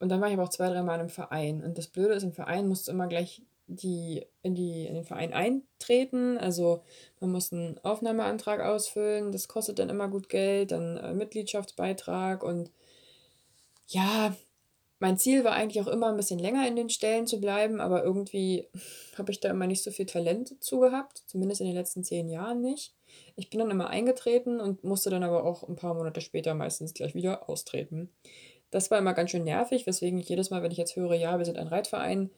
und 0.00 0.08
dann 0.08 0.20
war 0.20 0.28
ich 0.28 0.34
aber 0.34 0.44
auch 0.44 0.50
zwei, 0.50 0.68
dreimal 0.68 0.98
im 1.00 1.08
Verein. 1.08 1.62
Und 1.62 1.78
das 1.78 1.86
Blöde 1.86 2.14
ist, 2.14 2.24
im 2.24 2.32
Verein 2.32 2.66
musst 2.66 2.88
du 2.88 2.92
immer 2.92 3.06
gleich 3.06 3.42
die 3.76 4.26
in 4.42 4.54
die 4.54 4.86
in 4.86 4.94
den 4.94 5.04
Verein 5.04 5.32
eintreten. 5.32 6.38
Also, 6.38 6.82
man 7.20 7.32
muss 7.32 7.52
einen 7.52 7.78
Aufnahmeantrag 7.84 8.60
ausfüllen, 8.60 9.32
das 9.32 9.48
kostet 9.48 9.78
dann 9.78 9.90
immer 9.90 10.08
gut 10.08 10.28
Geld, 10.28 10.72
dann, 10.72 10.96
äh, 10.98 11.14
Mitgliedschaftsbeitrag 11.14 12.42
und 12.44 12.70
ja, 13.88 14.34
mein 15.00 15.18
Ziel 15.18 15.44
war 15.44 15.52
eigentlich 15.52 15.82
auch 15.82 15.90
immer 15.92 16.08
ein 16.10 16.16
bisschen 16.16 16.38
länger 16.38 16.66
in 16.68 16.76
den 16.76 16.90
Stellen 16.90 17.26
zu 17.26 17.40
bleiben, 17.40 17.80
aber 17.80 18.04
irgendwie 18.04 18.68
habe 19.18 19.32
ich 19.32 19.40
da 19.40 19.50
immer 19.50 19.66
nicht 19.66 19.82
so 19.82 19.90
viel 19.90 20.06
Talent 20.06 20.62
zu 20.62 20.80
gehabt, 20.80 21.24
zumindest 21.26 21.60
in 21.60 21.66
den 21.68 21.76
letzten 21.76 22.04
10 22.04 22.28
Jahren 22.28 22.60
nicht. 22.62 22.94
Ich 23.36 23.50
bin 23.50 23.60
dann 23.60 23.70
immer 23.70 23.90
eingetreten 23.90 24.60
und 24.60 24.84
musste 24.84 25.10
dann 25.10 25.24
aber 25.24 25.44
auch 25.44 25.68
ein 25.68 25.76
paar 25.76 25.94
Monate 25.94 26.20
später 26.20 26.54
meistens 26.54 26.94
gleich 26.94 27.14
wieder 27.14 27.48
austreten. 27.48 28.10
Das 28.70 28.90
war 28.90 28.98
immer 28.98 29.14
ganz 29.14 29.30
schön 29.32 29.44
nervig, 29.44 29.86
weswegen 29.86 30.18
ich 30.20 30.28
jedes 30.28 30.50
Mal, 30.50 30.62
wenn 30.62 30.72
ich 30.72 30.78
jetzt 30.78 30.96
höre: 30.96 31.14
„Ja, 31.14 31.38
wir 31.38 31.44
sind 31.46 31.58
ein 31.58 31.68
Reitverein“, 31.68 32.30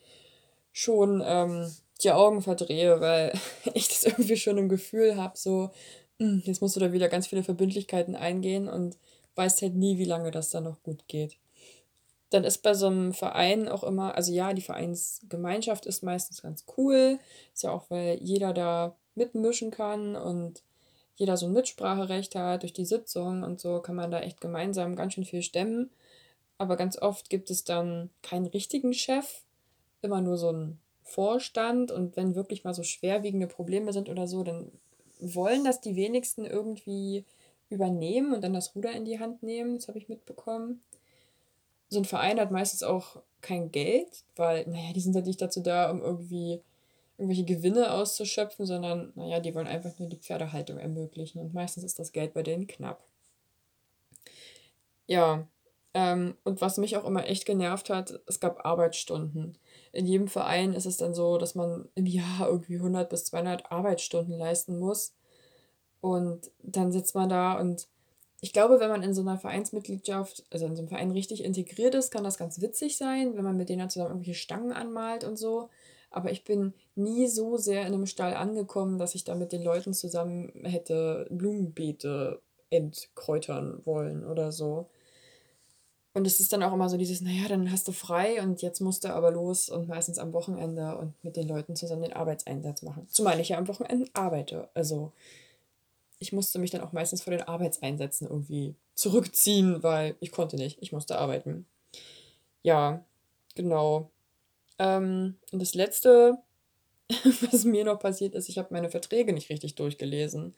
schon, 0.73 1.23
ähm, 1.25 1.71
die 2.03 2.11
Augen 2.11 2.43
verdrehe, 2.43 3.01
weil 3.01 3.33
ich 3.75 3.89
das 3.89 4.05
irgendwie 4.05 4.37
schon 4.37 4.59
im 4.59 4.69
Gefühl 4.69 5.17
habe, 5.17 5.37
so, 5.37 5.71
hm, 6.19 6.43
jetzt 6.45 6.61
musst 6.61 6.77
du 6.77 6.81
da 6.81 6.93
wieder 6.93 7.09
ganz 7.09 7.27
viele 7.27 7.43
Verbindlichkeiten 7.43 8.17
eingehen 8.17 8.69
und 8.69 8.99
weißt 9.35 9.63
halt 9.63 9.75
nie, 9.75 9.99
wie 9.99 10.05
lange 10.05 10.31
das 10.31 10.51
dann 10.51 10.65
noch 10.65 10.83
gut 10.83 11.07
geht. 11.09 11.37
Dann 12.31 12.45
ist 12.45 12.59
bei 12.59 12.75
so 12.75 12.87
einem 12.87 13.13
Verein 13.13 13.69
auch 13.69 13.83
immer 13.83 14.15
also 14.15 14.33
ja, 14.33 14.55
die 14.55 14.63
Vereinsgemeinschaft 14.63 15.85
ist 15.85 16.03
meistens 16.03 16.43
ganz 16.43 16.65
cool. 16.77 17.19
Ist 17.53 17.63
ja 17.63 17.73
auch, 17.73 17.91
weil 17.91 18.19
jeder 18.23 18.55
da 18.55 18.97
mitmischen 19.15 19.71
kann 19.71 20.17
und 20.17 20.63
jeder 21.17 21.37
so 21.37 21.47
ein 21.47 21.53
Mitspracherecht 21.53 22.35
hat 22.35 22.63
durch 22.63 22.73
die 22.73 22.87
Sitzung 22.87 23.43
und 23.43 23.61
so 23.61 23.81
kann 23.81 23.97
man 23.97 24.11
da 24.11 24.21
echt 24.21 24.41
gemeinsam 24.41 24.97
ganz 24.97 25.13
schön 25.13 25.27
viel 25.27 25.43
stemmen. 25.43 25.91
Aber 26.57 26.77
ganz 26.77 26.97
oft 26.97 27.29
gibt 27.29 27.51
es 27.51 27.65
dann 27.65 28.11
keinen 28.23 28.47
richtigen 28.47 28.95
Chef, 28.95 29.43
immer 30.03 30.21
nur 30.21 30.37
so 30.37 30.51
ein 30.53 30.79
Vorstand 31.03 31.91
und 31.91 32.17
wenn 32.17 32.35
wirklich 32.35 32.65
mal 32.65 32.75
so 32.75 32.83
schwerwiegende 32.83 33.47
Probleme 33.47 33.93
sind 33.93 34.09
oder 34.09 34.27
so, 34.27 34.43
dann 34.43 34.71
wollen 35.21 35.65
das 35.65 35.81
die 35.81 35.97
wenigsten 35.97 36.45
irgendwie 36.45 37.25
übernehmen 37.71 38.35
und 38.35 38.43
dann 38.43 38.53
das 38.53 38.75
Ruder 38.75 38.93
in 38.93 39.05
die 39.05 39.19
Hand 39.19 39.43
nehmen. 39.43 39.77
Das 39.77 39.89
habe 39.89 39.99
ich 39.99 40.09
mitbekommen. 40.09 40.83
So 41.89 41.99
ein 41.99 42.05
Verein 42.05 42.41
hat 42.41 42.51
meistens 42.51 42.83
auch 42.83 43.23
kein 43.41 43.71
Geld, 43.71 44.25
weil, 44.37 44.67
naja, 44.67 44.93
die 44.93 45.01
sind 45.01 45.15
halt 45.15 45.27
nicht 45.27 45.43
dazu 45.43 45.61
da, 45.61 45.91
um 45.91 46.01
irgendwie 46.01 46.61
irgendwelche 47.19 47.45
Gewinne 47.45 47.93
auszuschöpfen, 47.93 48.67
sondern, 48.67 49.13
naja, 49.15 49.41
die 49.41 49.55
wollen 49.55 49.67
einfach 49.67 49.99
nur 49.99 50.09
die 50.09 50.17
Pferdehaltung 50.17 50.79
ermöglichen 50.79 51.41
und 51.41 51.55
meistens 51.55 51.85
ist 51.85 51.99
das 51.99 52.13
Geld 52.13 52.35
bei 52.35 52.43
denen 52.43 52.67
knapp. 52.67 53.05
Ja, 55.07 55.47
ähm, 55.95 56.37
und 56.45 56.61
was 56.61 56.79
mich 56.79 56.97
auch 56.97 57.05
immer 57.05 57.27
echt 57.27 57.45
genervt 57.45 57.91
hat, 57.91 58.21
es 58.27 58.41
gab 58.41 58.65
Arbeitsstunden. 58.65 59.59
In 59.93 60.07
jedem 60.07 60.29
Verein 60.29 60.75
ist 60.75 60.87
es 60.87 60.97
dann 60.97 61.15
so, 61.15 61.39
dass 61.39 61.55
man 61.55 61.89
im 61.95 62.07
Jahr 62.07 62.49
irgendwie 62.49 62.77
100 62.77 63.09
bis 63.09 63.25
200 63.27 63.71
Arbeitsstunden 63.71 64.39
leisten 64.39 64.79
muss. 64.79 65.15
Und 66.01 66.51
dann 66.63 66.93
sitzt 66.93 67.15
man 67.15 67.29
da 67.29 67.59
und 67.61 67.87
ich 68.45 68.53
glaube, 68.53 68.81
wenn 68.81 68.91
man 68.91 69.05
in 69.05 69.15
so 69.15 69.21
einer 69.21 69.39
Vereinsmitgliedschaft, 69.39 70.45
also 70.51 70.67
in 70.67 70.75
so 70.75 70.83
einem 70.83 70.89
Verein 70.89 71.13
richtig 71.13 71.45
integriert 71.45 71.95
ist, 71.95 72.11
kann 72.11 72.25
das 72.25 72.39
ganz 72.39 72.61
witzig 72.61 72.97
sein, 72.97 73.37
wenn 73.37 73.45
man 73.45 73.57
mit 73.57 73.69
denen 73.69 73.89
zusammen 73.89 74.11
irgendwelche 74.11 74.39
Stangen 74.39 74.73
anmalt 74.73 75.23
und 75.23 75.39
so. 75.39 75.69
Aber 76.11 76.33
ich 76.33 76.43
bin 76.43 76.75
nie 76.97 77.29
so 77.29 77.57
sehr 77.57 77.83
in 77.83 77.95
einem 77.95 78.07
Stall 78.07 78.35
angekommen, 78.35 78.99
dass 78.99 79.15
ich 79.15 79.23
da 79.23 79.37
mit 79.37 79.53
den 79.53 79.63
Leuten 79.63 79.95
zusammen 79.95 80.53
hätte 80.65 81.29
Blumenbeete 81.31 82.43
entkräutern 82.71 83.81
wollen 83.85 84.27
oder 84.27 84.51
so. 84.51 84.89
Und 86.15 86.27
es 86.27 86.41
ist 86.41 86.53
dann 86.53 86.63
auch 86.63 86.75
immer 86.75 86.91
so 86.91 86.99
dieses, 86.99 87.23
naja, 87.23 87.49
dann 87.49 87.71
hast 87.71 87.89
du 87.89 87.93
frei 87.93 88.43
und 88.43 88.61
jetzt 88.61 88.81
musst 88.81 89.05
du 89.05 89.09
aber 89.09 89.31
los 89.31 89.71
und 89.71 89.89
meistens 89.89 90.19
am 90.19 90.35
Wochenende 90.35 90.97
und 90.99 91.15
mit 91.25 91.37
den 91.37 91.49
Leuten 91.49 91.75
zusammen 91.75 92.03
den 92.03 92.13
Arbeitseinsatz 92.13 92.83
machen. 92.83 93.07
Zumal 93.09 93.41
ich 93.41 93.49
ja 93.51 93.59
am 93.59 93.69
Wochenende 93.69 94.11
arbeite. 94.13 94.69
Also 94.75 95.13
ich 96.19 96.33
musste 96.33 96.59
mich 96.59 96.71
dann 96.71 96.83
auch 96.83 96.93
meistens 96.93 97.23
vor 97.23 97.33
den 97.33 97.43
Arbeitseinsätzen 97.43 98.29
irgendwie 98.29 98.75
zurückziehen, 98.95 99.83
weil 99.83 100.17
ich 100.21 100.33
konnte 100.33 100.57
nicht. 100.57 100.79
Ich 100.83 100.93
musste 100.93 101.19
arbeiten. 101.19 101.67
Ja, 102.63 103.05
genau. 103.55 104.11
Ähm, 104.79 105.37
und 105.51 105.63
das 105.63 105.75
Letzte, 105.75 106.39
was 107.51 107.65
mir 107.65 107.85
noch 107.85 107.99
passiert 107.99 108.35
ist, 108.35 108.51
ich 108.51 108.59
habe 108.59 108.69
meine 108.71 108.91
Verträge 108.91 109.33
nicht 109.33 109.49
richtig 109.49 109.77
durchgelesen. 109.77 110.55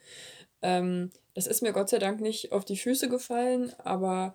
Ähm, 0.62 1.10
das 1.34 1.46
ist 1.46 1.62
mir 1.62 1.72
Gott 1.72 1.88
sei 1.88 1.98
Dank 1.98 2.20
nicht 2.20 2.52
auf 2.52 2.64
die 2.64 2.76
Füße 2.76 3.08
gefallen, 3.08 3.72
aber 3.78 4.34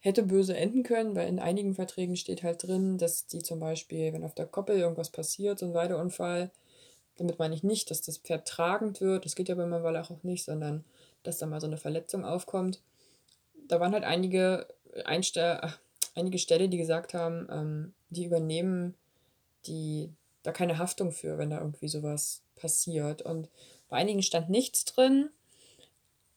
hätte 0.00 0.22
böse 0.22 0.56
enden 0.56 0.82
können, 0.82 1.16
weil 1.16 1.28
in 1.28 1.38
einigen 1.38 1.74
Verträgen 1.74 2.16
steht 2.16 2.42
halt 2.42 2.62
drin, 2.62 2.98
dass 2.98 3.26
die 3.26 3.42
zum 3.42 3.60
Beispiel, 3.60 4.12
wenn 4.12 4.24
auf 4.24 4.34
der 4.34 4.46
Koppel 4.46 4.78
irgendwas 4.78 5.10
passiert, 5.10 5.58
so 5.58 5.66
ein 5.66 5.74
Weideunfall, 5.74 6.50
damit 7.16 7.38
meine 7.38 7.54
ich 7.54 7.62
nicht, 7.62 7.90
dass 7.90 8.02
das 8.02 8.18
Pferd 8.18 8.46
tragend 8.46 9.00
wird, 9.00 9.24
das 9.24 9.34
geht 9.34 9.48
ja 9.48 9.54
bei 9.54 9.66
meinem 9.66 9.82
Wallach 9.82 10.10
auch 10.10 10.22
nicht, 10.22 10.44
sondern 10.44 10.84
dass 11.22 11.38
da 11.38 11.46
mal 11.46 11.60
so 11.60 11.66
eine 11.66 11.78
Verletzung 11.78 12.24
aufkommt. 12.24 12.80
Da 13.68 13.80
waren 13.80 13.92
halt 13.92 14.04
einige, 14.04 14.68
Einste 15.04 15.62
ach, 15.62 15.78
einige 16.14 16.38
Ställe, 16.38 16.68
die 16.68 16.78
gesagt 16.78 17.14
haben, 17.14 17.48
ähm, 17.50 17.92
die 18.10 18.24
übernehmen 18.24 18.94
die 19.66 20.10
da 20.42 20.52
keine 20.52 20.78
Haftung 20.78 21.12
für, 21.12 21.38
wenn 21.38 21.50
da 21.50 21.58
irgendwie 21.58 21.88
sowas 21.88 22.42
passiert. 22.54 23.22
Und 23.22 23.48
bei 23.88 23.96
einigen 23.96 24.22
stand 24.22 24.48
nichts 24.48 24.84
drin. 24.84 25.30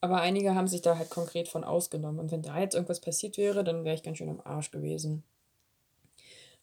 Aber 0.01 0.21
einige 0.21 0.55
haben 0.55 0.67
sich 0.67 0.81
da 0.81 0.97
halt 0.97 1.09
konkret 1.09 1.49
von 1.49 1.63
ausgenommen. 1.63 2.19
Und 2.19 2.31
wenn 2.31 2.41
da 2.41 2.59
jetzt 2.59 2.75
irgendwas 2.75 3.01
passiert 3.01 3.37
wäre, 3.37 3.63
dann 3.63 3.83
wäre 3.83 3.95
ich 3.95 4.03
ganz 4.03 4.17
schön 4.17 4.29
am 4.29 4.41
Arsch 4.43 4.71
gewesen. 4.71 5.23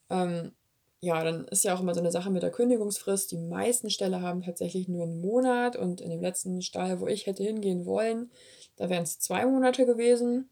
Ähm, 0.08 0.52
ja, 1.00 1.22
dann 1.22 1.44
ist 1.48 1.64
ja 1.64 1.74
auch 1.74 1.80
immer 1.80 1.94
so 1.94 2.00
eine 2.00 2.10
Sache 2.10 2.30
mit 2.30 2.42
der 2.42 2.50
Kündigungsfrist. 2.50 3.30
Die 3.30 3.36
meisten 3.36 3.90
Ställe 3.90 4.22
haben 4.22 4.42
tatsächlich 4.42 4.88
nur 4.88 5.04
einen 5.04 5.20
Monat 5.20 5.76
und 5.76 6.00
in 6.00 6.10
dem 6.10 6.22
letzten 6.22 6.62
Stall, 6.62 7.00
wo 7.00 7.06
ich 7.06 7.26
hätte 7.26 7.42
hingehen 7.42 7.84
wollen, 7.84 8.30
da 8.76 8.88
wären 8.88 9.02
es 9.02 9.18
zwei 9.18 9.44
Monate 9.44 9.84
gewesen. 9.84 10.48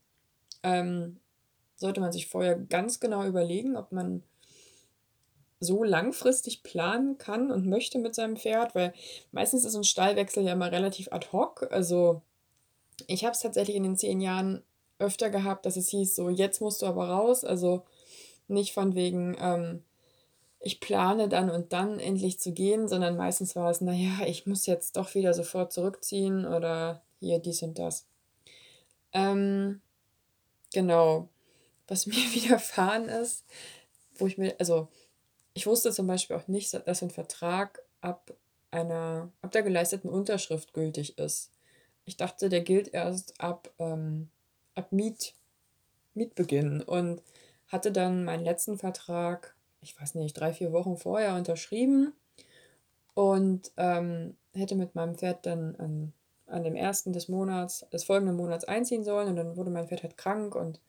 Ähm, 0.63 1.19
sollte 1.77 2.01
man 2.01 2.13
sich 2.13 2.29
vorher 2.29 2.57
ganz 2.57 3.01
genau 3.01 3.25
überlegen, 3.25 3.77
ob 3.77 3.93
man 3.93 4.23
so 5.61 5.83
langfristig 5.83 6.63
planen 6.63 7.17
kann 7.19 7.51
und 7.51 7.67
möchte 7.67 7.99
mit 7.99 8.15
seinem 8.15 8.37
Pferd, 8.37 8.75
weil 8.75 8.93
meistens 9.33 9.65
ist 9.65 9.75
ein 9.75 9.85
Stallwechsel 9.85 10.45
ja 10.45 10.53
immer 10.53 10.71
relativ 10.71 11.09
ad 11.11 11.29
hoc. 11.33 11.67
Also 11.71 12.23
ich 13.07 13.25
habe 13.25 13.33
es 13.33 13.41
tatsächlich 13.41 13.77
in 13.77 13.83
den 13.83 13.97
zehn 13.97 14.21
Jahren 14.21 14.63
öfter 14.99 15.31
gehabt, 15.31 15.67
dass 15.67 15.77
es 15.77 15.89
hieß, 15.89 16.15
so 16.15 16.29
jetzt 16.29 16.61
musst 16.61 16.83
du 16.83 16.87
aber 16.87 17.09
raus. 17.09 17.45
Also 17.45 17.85
nicht 18.49 18.73
von 18.73 18.95
wegen, 18.95 19.37
ähm, 19.41 19.83
ich 20.61 20.81
plane 20.81 21.29
dann 21.29 21.51
und 21.51 21.73
dann 21.73 22.01
endlich 22.01 22.41
zu 22.41 22.53
gehen, 22.53 22.89
sondern 22.89 23.17
meistens 23.17 23.55
war 23.57 23.71
es, 23.71 23.81
naja, 23.81 24.27
ich 24.27 24.47
muss 24.47 24.67
jetzt 24.67 24.97
doch 24.97 25.15
wieder 25.15 25.35
sofort 25.35 25.73
zurückziehen 25.73 26.47
oder 26.47 27.03
hier 27.21 27.39
dies 27.39 27.63
und 27.63 27.79
das. 27.79 28.07
Ähm, 29.13 29.81
genau. 30.73 31.29
Was 31.87 32.07
mir 32.07 32.15
widerfahren 32.15 33.09
ist, 33.09 33.45
wo 34.17 34.27
ich 34.27 34.39
mir, 34.39 34.55
also 34.59 34.89
ich 35.55 35.67
wusste 35.67 35.93
zum 35.93 36.07
Beispiel 36.07 36.37
auch 36.37 36.49
nicht, 36.49 36.73
dass 36.73 37.03
ein 37.03 37.11
Vertrag 37.11 37.83
ab 38.01 38.35
einer, 38.71 39.31
ab 39.41 39.53
der 39.53 39.63
geleisteten 39.63 40.11
Unterschrift 40.11 40.73
gültig 40.73 41.19
ist. 41.19 41.51
Ich 42.05 42.17
dachte, 42.17 42.49
der 42.49 42.61
gilt 42.61 42.93
erst 42.93 43.41
ab, 43.41 43.71
ähm, 43.79 44.29
ab 44.75 44.93
Miet, 44.93 45.35
Mietbeginn 46.15 46.83
und 46.83 47.23
hatte 47.69 47.93
dann 47.93 48.25
meinen 48.25 48.45
letzten 48.45 48.79
Vertrag, 48.79 49.55
ich 49.81 49.99
weiß 49.99 50.15
nicht, 50.17 50.35
drei, 50.35 50.53
vier 50.53 50.73
Wochen 50.73 50.97
vorher 50.97 51.35
unterschrieben 51.35 52.13
und 53.15 53.73
ähm, 53.77 54.37
hätte 54.53 54.77
mit 54.77 54.95
meinem 54.95 55.17
Pferd 55.17 55.47
dann 55.47 55.77
an, 55.77 56.13
an 56.47 56.63
dem 56.65 56.77
ersten 56.77 57.13
des 57.13 57.29
Monats, 57.29 57.87
des 57.93 58.05
folgenden 58.05 58.37
Monats 58.37 58.65
einziehen 58.65 59.05
sollen 59.05 59.29
und 59.29 59.37
dann 59.37 59.57
wurde 59.57 59.71
mein 59.71 59.89
Pferd 59.89 60.03
halt 60.03 60.17
krank 60.17 60.55
und 60.55 60.81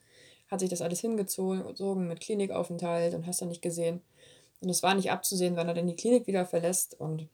hat 0.49 0.59
sich 0.59 0.69
das 0.69 0.81
alles 0.81 0.99
hingezogen 0.99 2.07
mit 2.07 2.21
Klinikaufenthalt 2.21 3.15
und 3.15 3.25
hast 3.25 3.41
dann 3.41 3.49
nicht 3.49 3.61
gesehen. 3.61 4.01
Und 4.61 4.69
es 4.69 4.83
war 4.83 4.93
nicht 4.95 5.11
abzusehen, 5.11 5.55
wann 5.55 5.67
er 5.67 5.73
denn 5.73 5.87
die 5.87 5.95
Klinik 5.95 6.27
wieder 6.27 6.45
verlässt. 6.45 6.99
Und 6.99 7.27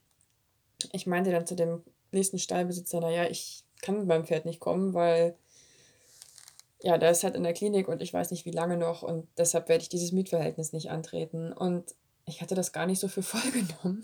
ich 0.91 1.07
meinte 1.07 1.31
dann 1.31 1.45
zu 1.45 1.55
dem 1.55 1.83
nächsten 2.11 2.39
Stallbesitzer, 2.39 2.99
naja, 2.99 3.25
ich 3.29 3.63
kann 3.81 3.97
mit 3.97 4.07
meinem 4.07 4.25
Pferd 4.25 4.45
nicht 4.45 4.59
kommen, 4.59 4.93
weil 4.93 5.35
ja, 6.83 6.97
der 6.97 7.11
ist 7.11 7.23
halt 7.23 7.35
in 7.35 7.43
der 7.43 7.53
Klinik 7.53 7.87
und 7.87 8.01
ich 8.01 8.13
weiß 8.13 8.31
nicht, 8.31 8.45
wie 8.45 8.51
lange 8.51 8.77
noch 8.77 9.03
und 9.03 9.27
deshalb 9.37 9.69
werde 9.69 9.83
ich 9.83 9.89
dieses 9.89 10.11
Mietverhältnis 10.11 10.73
nicht 10.73 10.89
antreten. 10.89 11.53
Und 11.53 11.93
ich 12.25 12.41
hatte 12.41 12.55
das 12.55 12.71
gar 12.71 12.85
nicht 12.85 12.99
so 12.99 13.07
für 13.07 13.23
voll 13.23 13.51
genommen. 13.51 14.03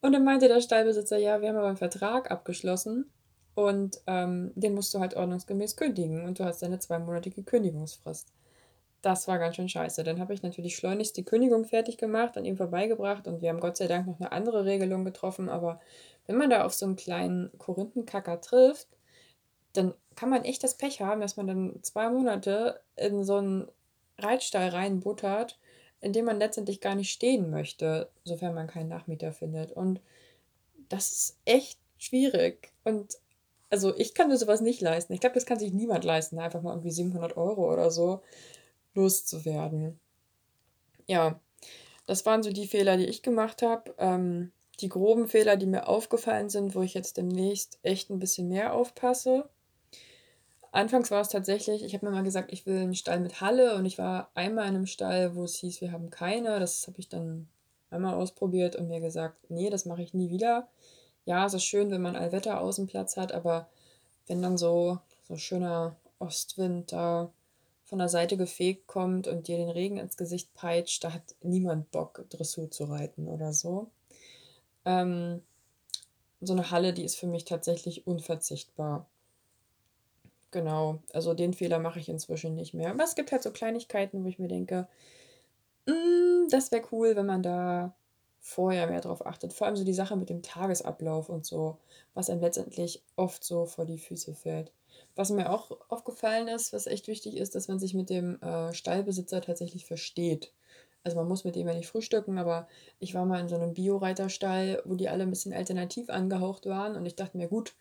Und 0.00 0.12
dann 0.12 0.24
meinte 0.24 0.48
der 0.48 0.60
Stallbesitzer, 0.60 1.18
ja, 1.18 1.40
wir 1.40 1.48
haben 1.48 1.56
aber 1.56 1.68
einen 1.68 1.76
Vertrag 1.76 2.30
abgeschlossen 2.30 3.10
und 3.54 4.00
ähm, 4.06 4.52
den 4.54 4.74
musst 4.74 4.94
du 4.94 5.00
halt 5.00 5.14
ordnungsgemäß 5.14 5.76
kündigen 5.76 6.24
und 6.24 6.38
du 6.38 6.44
hast 6.44 6.62
eine 6.62 6.78
zweimonatige 6.78 7.42
Kündigungsfrist. 7.42 8.28
Das 9.06 9.28
war 9.28 9.38
ganz 9.38 9.54
schön 9.54 9.68
scheiße. 9.68 10.02
Dann 10.02 10.18
habe 10.18 10.34
ich 10.34 10.42
natürlich 10.42 10.74
schleunigst 10.74 11.16
die 11.16 11.24
Kündigung 11.24 11.64
fertig 11.64 11.96
gemacht, 11.96 12.36
an 12.36 12.44
ihm 12.44 12.56
vorbeigebracht 12.56 13.28
und 13.28 13.40
wir 13.40 13.50
haben 13.50 13.60
Gott 13.60 13.76
sei 13.76 13.86
Dank 13.86 14.08
noch 14.08 14.18
eine 14.18 14.32
andere 14.32 14.64
Regelung 14.64 15.04
getroffen, 15.04 15.48
aber 15.48 15.78
wenn 16.26 16.36
man 16.36 16.50
da 16.50 16.64
auf 16.64 16.74
so 16.74 16.86
einen 16.86 16.96
kleinen 16.96 17.56
Korinthenkacker 17.56 18.40
trifft, 18.40 18.88
dann 19.74 19.94
kann 20.16 20.28
man 20.28 20.42
echt 20.42 20.64
das 20.64 20.76
Pech 20.76 21.02
haben, 21.02 21.20
dass 21.20 21.36
man 21.36 21.46
dann 21.46 21.78
zwei 21.82 22.10
Monate 22.10 22.80
in 22.96 23.22
so 23.22 23.36
einen 23.36 23.68
Reitstall 24.18 24.70
reinbuttert, 24.70 25.56
in 26.00 26.12
dem 26.12 26.24
man 26.24 26.40
letztendlich 26.40 26.80
gar 26.80 26.96
nicht 26.96 27.12
stehen 27.12 27.48
möchte, 27.48 28.10
sofern 28.24 28.54
man 28.56 28.66
keinen 28.66 28.88
Nachmieter 28.88 29.32
findet. 29.32 29.70
Und 29.70 30.00
das 30.88 31.12
ist 31.12 31.38
echt 31.44 31.78
schwierig. 31.96 32.72
Und 32.82 33.18
also 33.70 33.96
ich 33.96 34.14
kann 34.14 34.26
mir 34.26 34.36
sowas 34.36 34.62
nicht 34.62 34.80
leisten. 34.80 35.12
Ich 35.12 35.20
glaube, 35.20 35.34
das 35.34 35.46
kann 35.46 35.60
sich 35.60 35.72
niemand 35.72 36.02
leisten, 36.02 36.40
einfach 36.40 36.62
mal 36.62 36.72
irgendwie 36.72 36.90
700 36.90 37.36
Euro 37.36 37.72
oder 37.72 37.92
so 37.92 38.22
loszuwerden. 38.96 40.00
Ja, 41.06 41.38
das 42.06 42.26
waren 42.26 42.42
so 42.42 42.50
die 42.50 42.66
Fehler, 42.66 42.96
die 42.96 43.06
ich 43.06 43.22
gemacht 43.22 43.62
habe. 43.62 43.94
Ähm, 43.98 44.52
die 44.80 44.88
groben 44.88 45.28
Fehler, 45.28 45.56
die 45.56 45.66
mir 45.66 45.88
aufgefallen 45.88 46.50
sind, 46.50 46.74
wo 46.74 46.82
ich 46.82 46.94
jetzt 46.94 47.16
demnächst 47.16 47.78
echt 47.82 48.10
ein 48.10 48.18
bisschen 48.18 48.48
mehr 48.48 48.74
aufpasse. 48.74 49.48
Anfangs 50.72 51.10
war 51.10 51.22
es 51.22 51.30
tatsächlich, 51.30 51.82
ich 51.82 51.94
habe 51.94 52.04
mir 52.04 52.12
mal 52.12 52.22
gesagt, 52.22 52.52
ich 52.52 52.66
will 52.66 52.78
einen 52.78 52.94
Stall 52.94 53.20
mit 53.20 53.40
Halle 53.40 53.76
und 53.76 53.86
ich 53.86 53.96
war 53.96 54.30
einmal 54.34 54.64
in 54.68 54.74
einem 54.74 54.86
Stall, 54.86 55.34
wo 55.34 55.44
es 55.44 55.56
hieß, 55.56 55.80
wir 55.80 55.92
haben 55.92 56.10
keine. 56.10 56.60
Das 56.60 56.86
habe 56.86 56.98
ich 56.98 57.08
dann 57.08 57.48
einmal 57.90 58.14
ausprobiert 58.14 58.76
und 58.76 58.88
mir 58.88 59.00
gesagt, 59.00 59.50
nee, 59.50 59.70
das 59.70 59.86
mache 59.86 60.02
ich 60.02 60.12
nie 60.12 60.28
wieder. 60.28 60.68
Ja, 61.24 61.46
es 61.46 61.54
ist 61.54 61.64
schön, 61.64 61.90
wenn 61.90 62.02
man 62.02 62.14
Allwetter-Außenplatz 62.14 63.16
hat, 63.16 63.32
aber 63.32 63.68
wenn 64.26 64.42
dann 64.42 64.58
so, 64.58 64.98
so 65.26 65.36
schöner 65.36 65.96
Ostwind 66.18 66.92
da 66.92 67.32
von 67.86 68.00
der 68.00 68.08
Seite 68.08 68.36
gefegt 68.36 68.88
kommt 68.88 69.28
und 69.28 69.46
dir 69.46 69.56
den 69.56 69.70
Regen 69.70 69.96
ins 69.96 70.16
Gesicht 70.16 70.52
peitscht, 70.54 71.04
da 71.04 71.12
hat 71.12 71.36
niemand 71.42 71.90
Bock, 71.92 72.24
Dressur 72.28 72.70
zu 72.70 72.84
reiten 72.84 73.28
oder 73.28 73.52
so. 73.52 73.90
Ähm, 74.84 75.40
so 76.40 76.52
eine 76.52 76.70
Halle, 76.70 76.92
die 76.92 77.04
ist 77.04 77.16
für 77.16 77.28
mich 77.28 77.44
tatsächlich 77.44 78.06
unverzichtbar. 78.06 79.06
Genau, 80.50 80.98
also 81.12 81.32
den 81.32 81.54
Fehler 81.54 81.78
mache 81.78 82.00
ich 82.00 82.08
inzwischen 82.08 82.56
nicht 82.56 82.74
mehr. 82.74 82.90
Aber 82.90 83.04
es 83.04 83.14
gibt 83.14 83.30
halt 83.30 83.42
so 83.42 83.52
Kleinigkeiten, 83.52 84.24
wo 84.24 84.28
ich 84.28 84.38
mir 84.38 84.48
denke, 84.48 84.88
mm, 85.86 86.48
das 86.50 86.72
wäre 86.72 86.86
cool, 86.92 87.14
wenn 87.14 87.26
man 87.26 87.42
da 87.42 87.94
vorher 88.40 88.88
mehr 88.88 89.00
drauf 89.00 89.26
achtet. 89.26 89.52
Vor 89.52 89.66
allem 89.66 89.76
so 89.76 89.84
die 89.84 89.94
Sache 89.94 90.16
mit 90.16 90.28
dem 90.28 90.42
Tagesablauf 90.42 91.28
und 91.28 91.46
so, 91.46 91.78
was 92.14 92.30
einem 92.30 92.40
letztendlich 92.40 93.02
oft 93.16 93.44
so 93.44 93.66
vor 93.66 93.86
die 93.86 93.98
Füße 93.98 94.34
fällt. 94.34 94.72
Was 95.16 95.30
mir 95.30 95.50
auch 95.50 95.76
aufgefallen 95.88 96.48
ist, 96.48 96.72
was 96.72 96.86
echt 96.86 97.08
wichtig 97.08 97.36
ist, 97.36 97.54
dass 97.54 97.68
man 97.68 97.78
sich 97.78 97.94
mit 97.94 98.10
dem 98.10 98.40
äh, 98.42 98.72
Stallbesitzer 98.72 99.40
tatsächlich 99.40 99.86
versteht. 99.86 100.52
Also 101.02 101.16
man 101.16 101.28
muss 101.28 101.44
mit 101.44 101.56
dem 101.56 101.68
ja 101.68 101.74
nicht 101.74 101.88
frühstücken, 101.88 102.38
aber 102.38 102.68
ich 102.98 103.14
war 103.14 103.24
mal 103.24 103.40
in 103.40 103.48
so 103.48 103.56
einem 103.56 103.74
Bio-Reiterstall, 103.74 104.82
wo 104.84 104.94
die 104.94 105.08
alle 105.08 105.22
ein 105.22 105.30
bisschen 105.30 105.54
alternativ 105.54 106.10
angehaucht 106.10 106.66
waren 106.66 106.96
und 106.96 107.06
ich 107.06 107.16
dachte 107.16 107.36
mir, 107.36 107.48
gut, 107.48 107.74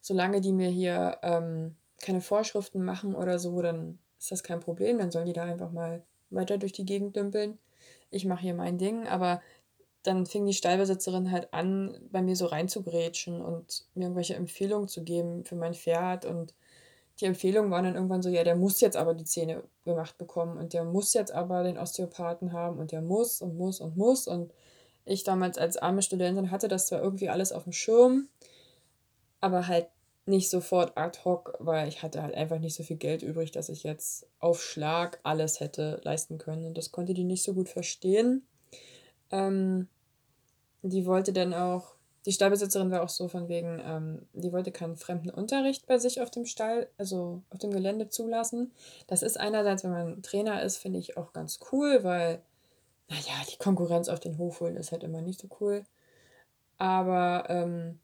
solange 0.00 0.40
die 0.40 0.52
mir 0.52 0.68
hier 0.68 1.18
ähm, 1.22 1.76
keine 2.00 2.20
Vorschriften 2.20 2.84
machen 2.84 3.14
oder 3.14 3.38
so, 3.38 3.62
dann 3.62 3.98
ist 4.18 4.32
das 4.32 4.42
kein 4.42 4.60
Problem. 4.60 4.98
Dann 4.98 5.10
sollen 5.10 5.26
die 5.26 5.32
da 5.32 5.44
einfach 5.44 5.70
mal 5.70 6.02
weiter 6.30 6.58
durch 6.58 6.72
die 6.72 6.84
Gegend 6.84 7.16
dümpeln. 7.16 7.58
Ich 8.10 8.24
mache 8.24 8.42
hier 8.42 8.54
mein 8.54 8.76
Ding, 8.76 9.06
aber 9.06 9.40
dann 10.02 10.26
fing 10.26 10.44
die 10.44 10.52
Stallbesitzerin 10.52 11.30
halt 11.30 11.52
an, 11.54 11.98
bei 12.10 12.20
mir 12.22 12.36
so 12.36 12.46
reinzugrätschen 12.46 13.40
und 13.40 13.86
mir 13.94 14.04
irgendwelche 14.04 14.34
Empfehlungen 14.34 14.88
zu 14.88 15.02
geben 15.02 15.44
für 15.44 15.56
mein 15.56 15.74
Pferd. 15.74 16.26
Und 16.26 16.54
die 17.20 17.26
Empfehlungen 17.26 17.70
waren 17.70 17.84
dann 17.84 17.94
irgendwann 17.94 18.22
so, 18.22 18.28
ja, 18.28 18.42
der 18.42 18.56
muss 18.56 18.80
jetzt 18.80 18.96
aber 18.96 19.14
die 19.14 19.24
Zähne 19.24 19.62
gemacht 19.84 20.18
bekommen 20.18 20.58
und 20.58 20.72
der 20.72 20.84
muss 20.84 21.14
jetzt 21.14 21.32
aber 21.32 21.62
den 21.62 21.78
Osteopathen 21.78 22.52
haben 22.52 22.78
und 22.78 22.92
der 22.92 23.02
muss 23.02 23.40
und 23.40 23.56
muss 23.56 23.80
und 23.80 23.96
muss. 23.96 24.26
Und 24.26 24.52
ich 25.04 25.22
damals 25.22 25.58
als 25.58 25.76
arme 25.76 26.02
Studentin 26.02 26.50
hatte 26.50 26.68
das 26.68 26.86
zwar 26.86 27.02
irgendwie 27.02 27.28
alles 27.28 27.52
auf 27.52 27.64
dem 27.64 27.72
Schirm, 27.72 28.28
aber 29.40 29.68
halt 29.68 29.86
nicht 30.26 30.48
sofort 30.48 30.96
ad 30.96 31.20
hoc, 31.24 31.54
weil 31.60 31.86
ich 31.86 32.02
hatte 32.02 32.22
halt 32.22 32.34
einfach 32.34 32.58
nicht 32.58 32.74
so 32.74 32.82
viel 32.82 32.96
Geld 32.96 33.22
übrig, 33.22 33.52
dass 33.52 33.68
ich 33.68 33.82
jetzt 33.82 34.26
auf 34.40 34.62
Schlag 34.62 35.20
alles 35.22 35.60
hätte 35.60 36.00
leisten 36.02 36.38
können. 36.38 36.64
Und 36.64 36.78
das 36.78 36.92
konnte 36.92 37.14
die 37.14 37.24
nicht 37.24 37.42
so 37.42 37.52
gut 37.52 37.68
verstehen. 37.68 38.46
Ähm, 39.30 39.88
die 40.82 41.06
wollte 41.06 41.32
dann 41.32 41.52
auch, 41.52 41.93
die 42.26 42.32
Stallbesitzerin 42.32 42.90
war 42.90 43.02
auch 43.02 43.08
so 43.08 43.28
von 43.28 43.48
wegen, 43.48 43.80
ähm, 43.84 44.26
die 44.32 44.52
wollte 44.52 44.72
keinen 44.72 44.96
fremden 44.96 45.30
Unterricht 45.30 45.86
bei 45.86 45.98
sich 45.98 46.20
auf 46.20 46.30
dem 46.30 46.46
Stall, 46.46 46.88
also 46.98 47.42
auf 47.50 47.58
dem 47.58 47.70
Gelände 47.70 48.08
zulassen. 48.08 48.72
Das 49.06 49.22
ist 49.22 49.38
einerseits, 49.38 49.84
wenn 49.84 49.92
man 49.92 50.22
Trainer 50.22 50.62
ist, 50.62 50.78
finde 50.78 50.98
ich 50.98 51.16
auch 51.16 51.32
ganz 51.32 51.60
cool, 51.72 52.02
weil, 52.02 52.42
naja, 53.08 53.34
die 53.52 53.58
Konkurrenz 53.58 54.08
auf 54.08 54.20
den 54.20 54.38
Hof 54.38 54.60
holen 54.60 54.76
ist 54.76 54.92
halt 54.92 55.02
immer 55.04 55.20
nicht 55.20 55.40
so 55.40 55.48
cool. 55.60 55.84
Aber 56.78 57.44
ähm, 57.48 57.98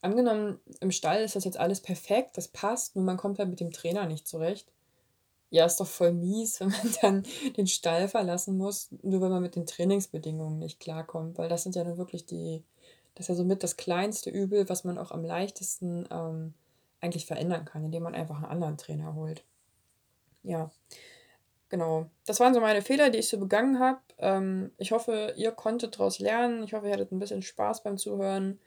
Angenommen, 0.00 0.60
im 0.80 0.92
Stall 0.92 1.22
ist 1.22 1.34
das 1.34 1.44
jetzt 1.44 1.58
alles 1.58 1.80
perfekt, 1.80 2.36
das 2.36 2.48
passt, 2.48 2.94
nur 2.94 3.04
man 3.04 3.16
kommt 3.16 3.38
halt 3.38 3.48
mit 3.48 3.60
dem 3.60 3.72
Trainer 3.72 4.06
nicht 4.06 4.28
zurecht. 4.28 4.70
Ja, 5.50 5.64
ist 5.64 5.80
doch 5.80 5.86
voll 5.88 6.12
mies, 6.12 6.60
wenn 6.60 6.68
man 6.68 6.94
dann 7.02 7.22
den 7.56 7.66
Stall 7.66 8.08
verlassen 8.08 8.56
muss, 8.56 8.90
nur 9.02 9.20
wenn 9.20 9.30
man 9.30 9.42
mit 9.42 9.56
den 9.56 9.66
Trainingsbedingungen 9.66 10.58
nicht 10.58 10.78
klarkommt, 10.78 11.38
weil 11.38 11.48
das 11.48 11.64
sind 11.64 11.74
ja 11.74 11.84
nur 11.84 11.98
wirklich 11.98 12.26
die, 12.26 12.62
das 13.18 13.24
ist 13.24 13.30
ja 13.30 13.34
somit 13.34 13.64
das 13.64 13.76
kleinste 13.76 14.30
Übel, 14.30 14.68
was 14.68 14.84
man 14.84 14.96
auch 14.96 15.10
am 15.10 15.24
leichtesten 15.24 16.06
ähm, 16.08 16.54
eigentlich 17.00 17.26
verändern 17.26 17.64
kann, 17.64 17.84
indem 17.84 18.04
man 18.04 18.14
einfach 18.14 18.36
einen 18.36 18.44
anderen 18.44 18.78
Trainer 18.78 19.16
holt. 19.16 19.42
Ja, 20.44 20.70
genau. 21.68 22.08
Das 22.26 22.38
waren 22.38 22.54
so 22.54 22.60
meine 22.60 22.80
Fehler, 22.80 23.10
die 23.10 23.18
ich 23.18 23.28
so 23.28 23.38
begangen 23.38 23.80
habe. 23.80 23.98
Ähm, 24.18 24.70
ich 24.78 24.92
hoffe, 24.92 25.34
ihr 25.36 25.50
konntet 25.50 25.96
daraus 25.96 26.20
lernen. 26.20 26.62
Ich 26.62 26.74
hoffe, 26.74 26.86
ihr 26.86 26.92
hattet 26.92 27.10
ein 27.10 27.18
bisschen 27.18 27.42
Spaß 27.42 27.82
beim 27.82 27.98
Zuhören. 27.98 28.60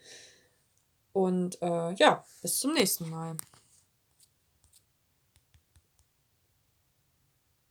Und 1.14 1.62
äh, 1.62 1.94
ja, 1.94 2.26
bis 2.42 2.60
zum 2.60 2.74
nächsten 2.74 3.10
Mal. 3.10 3.38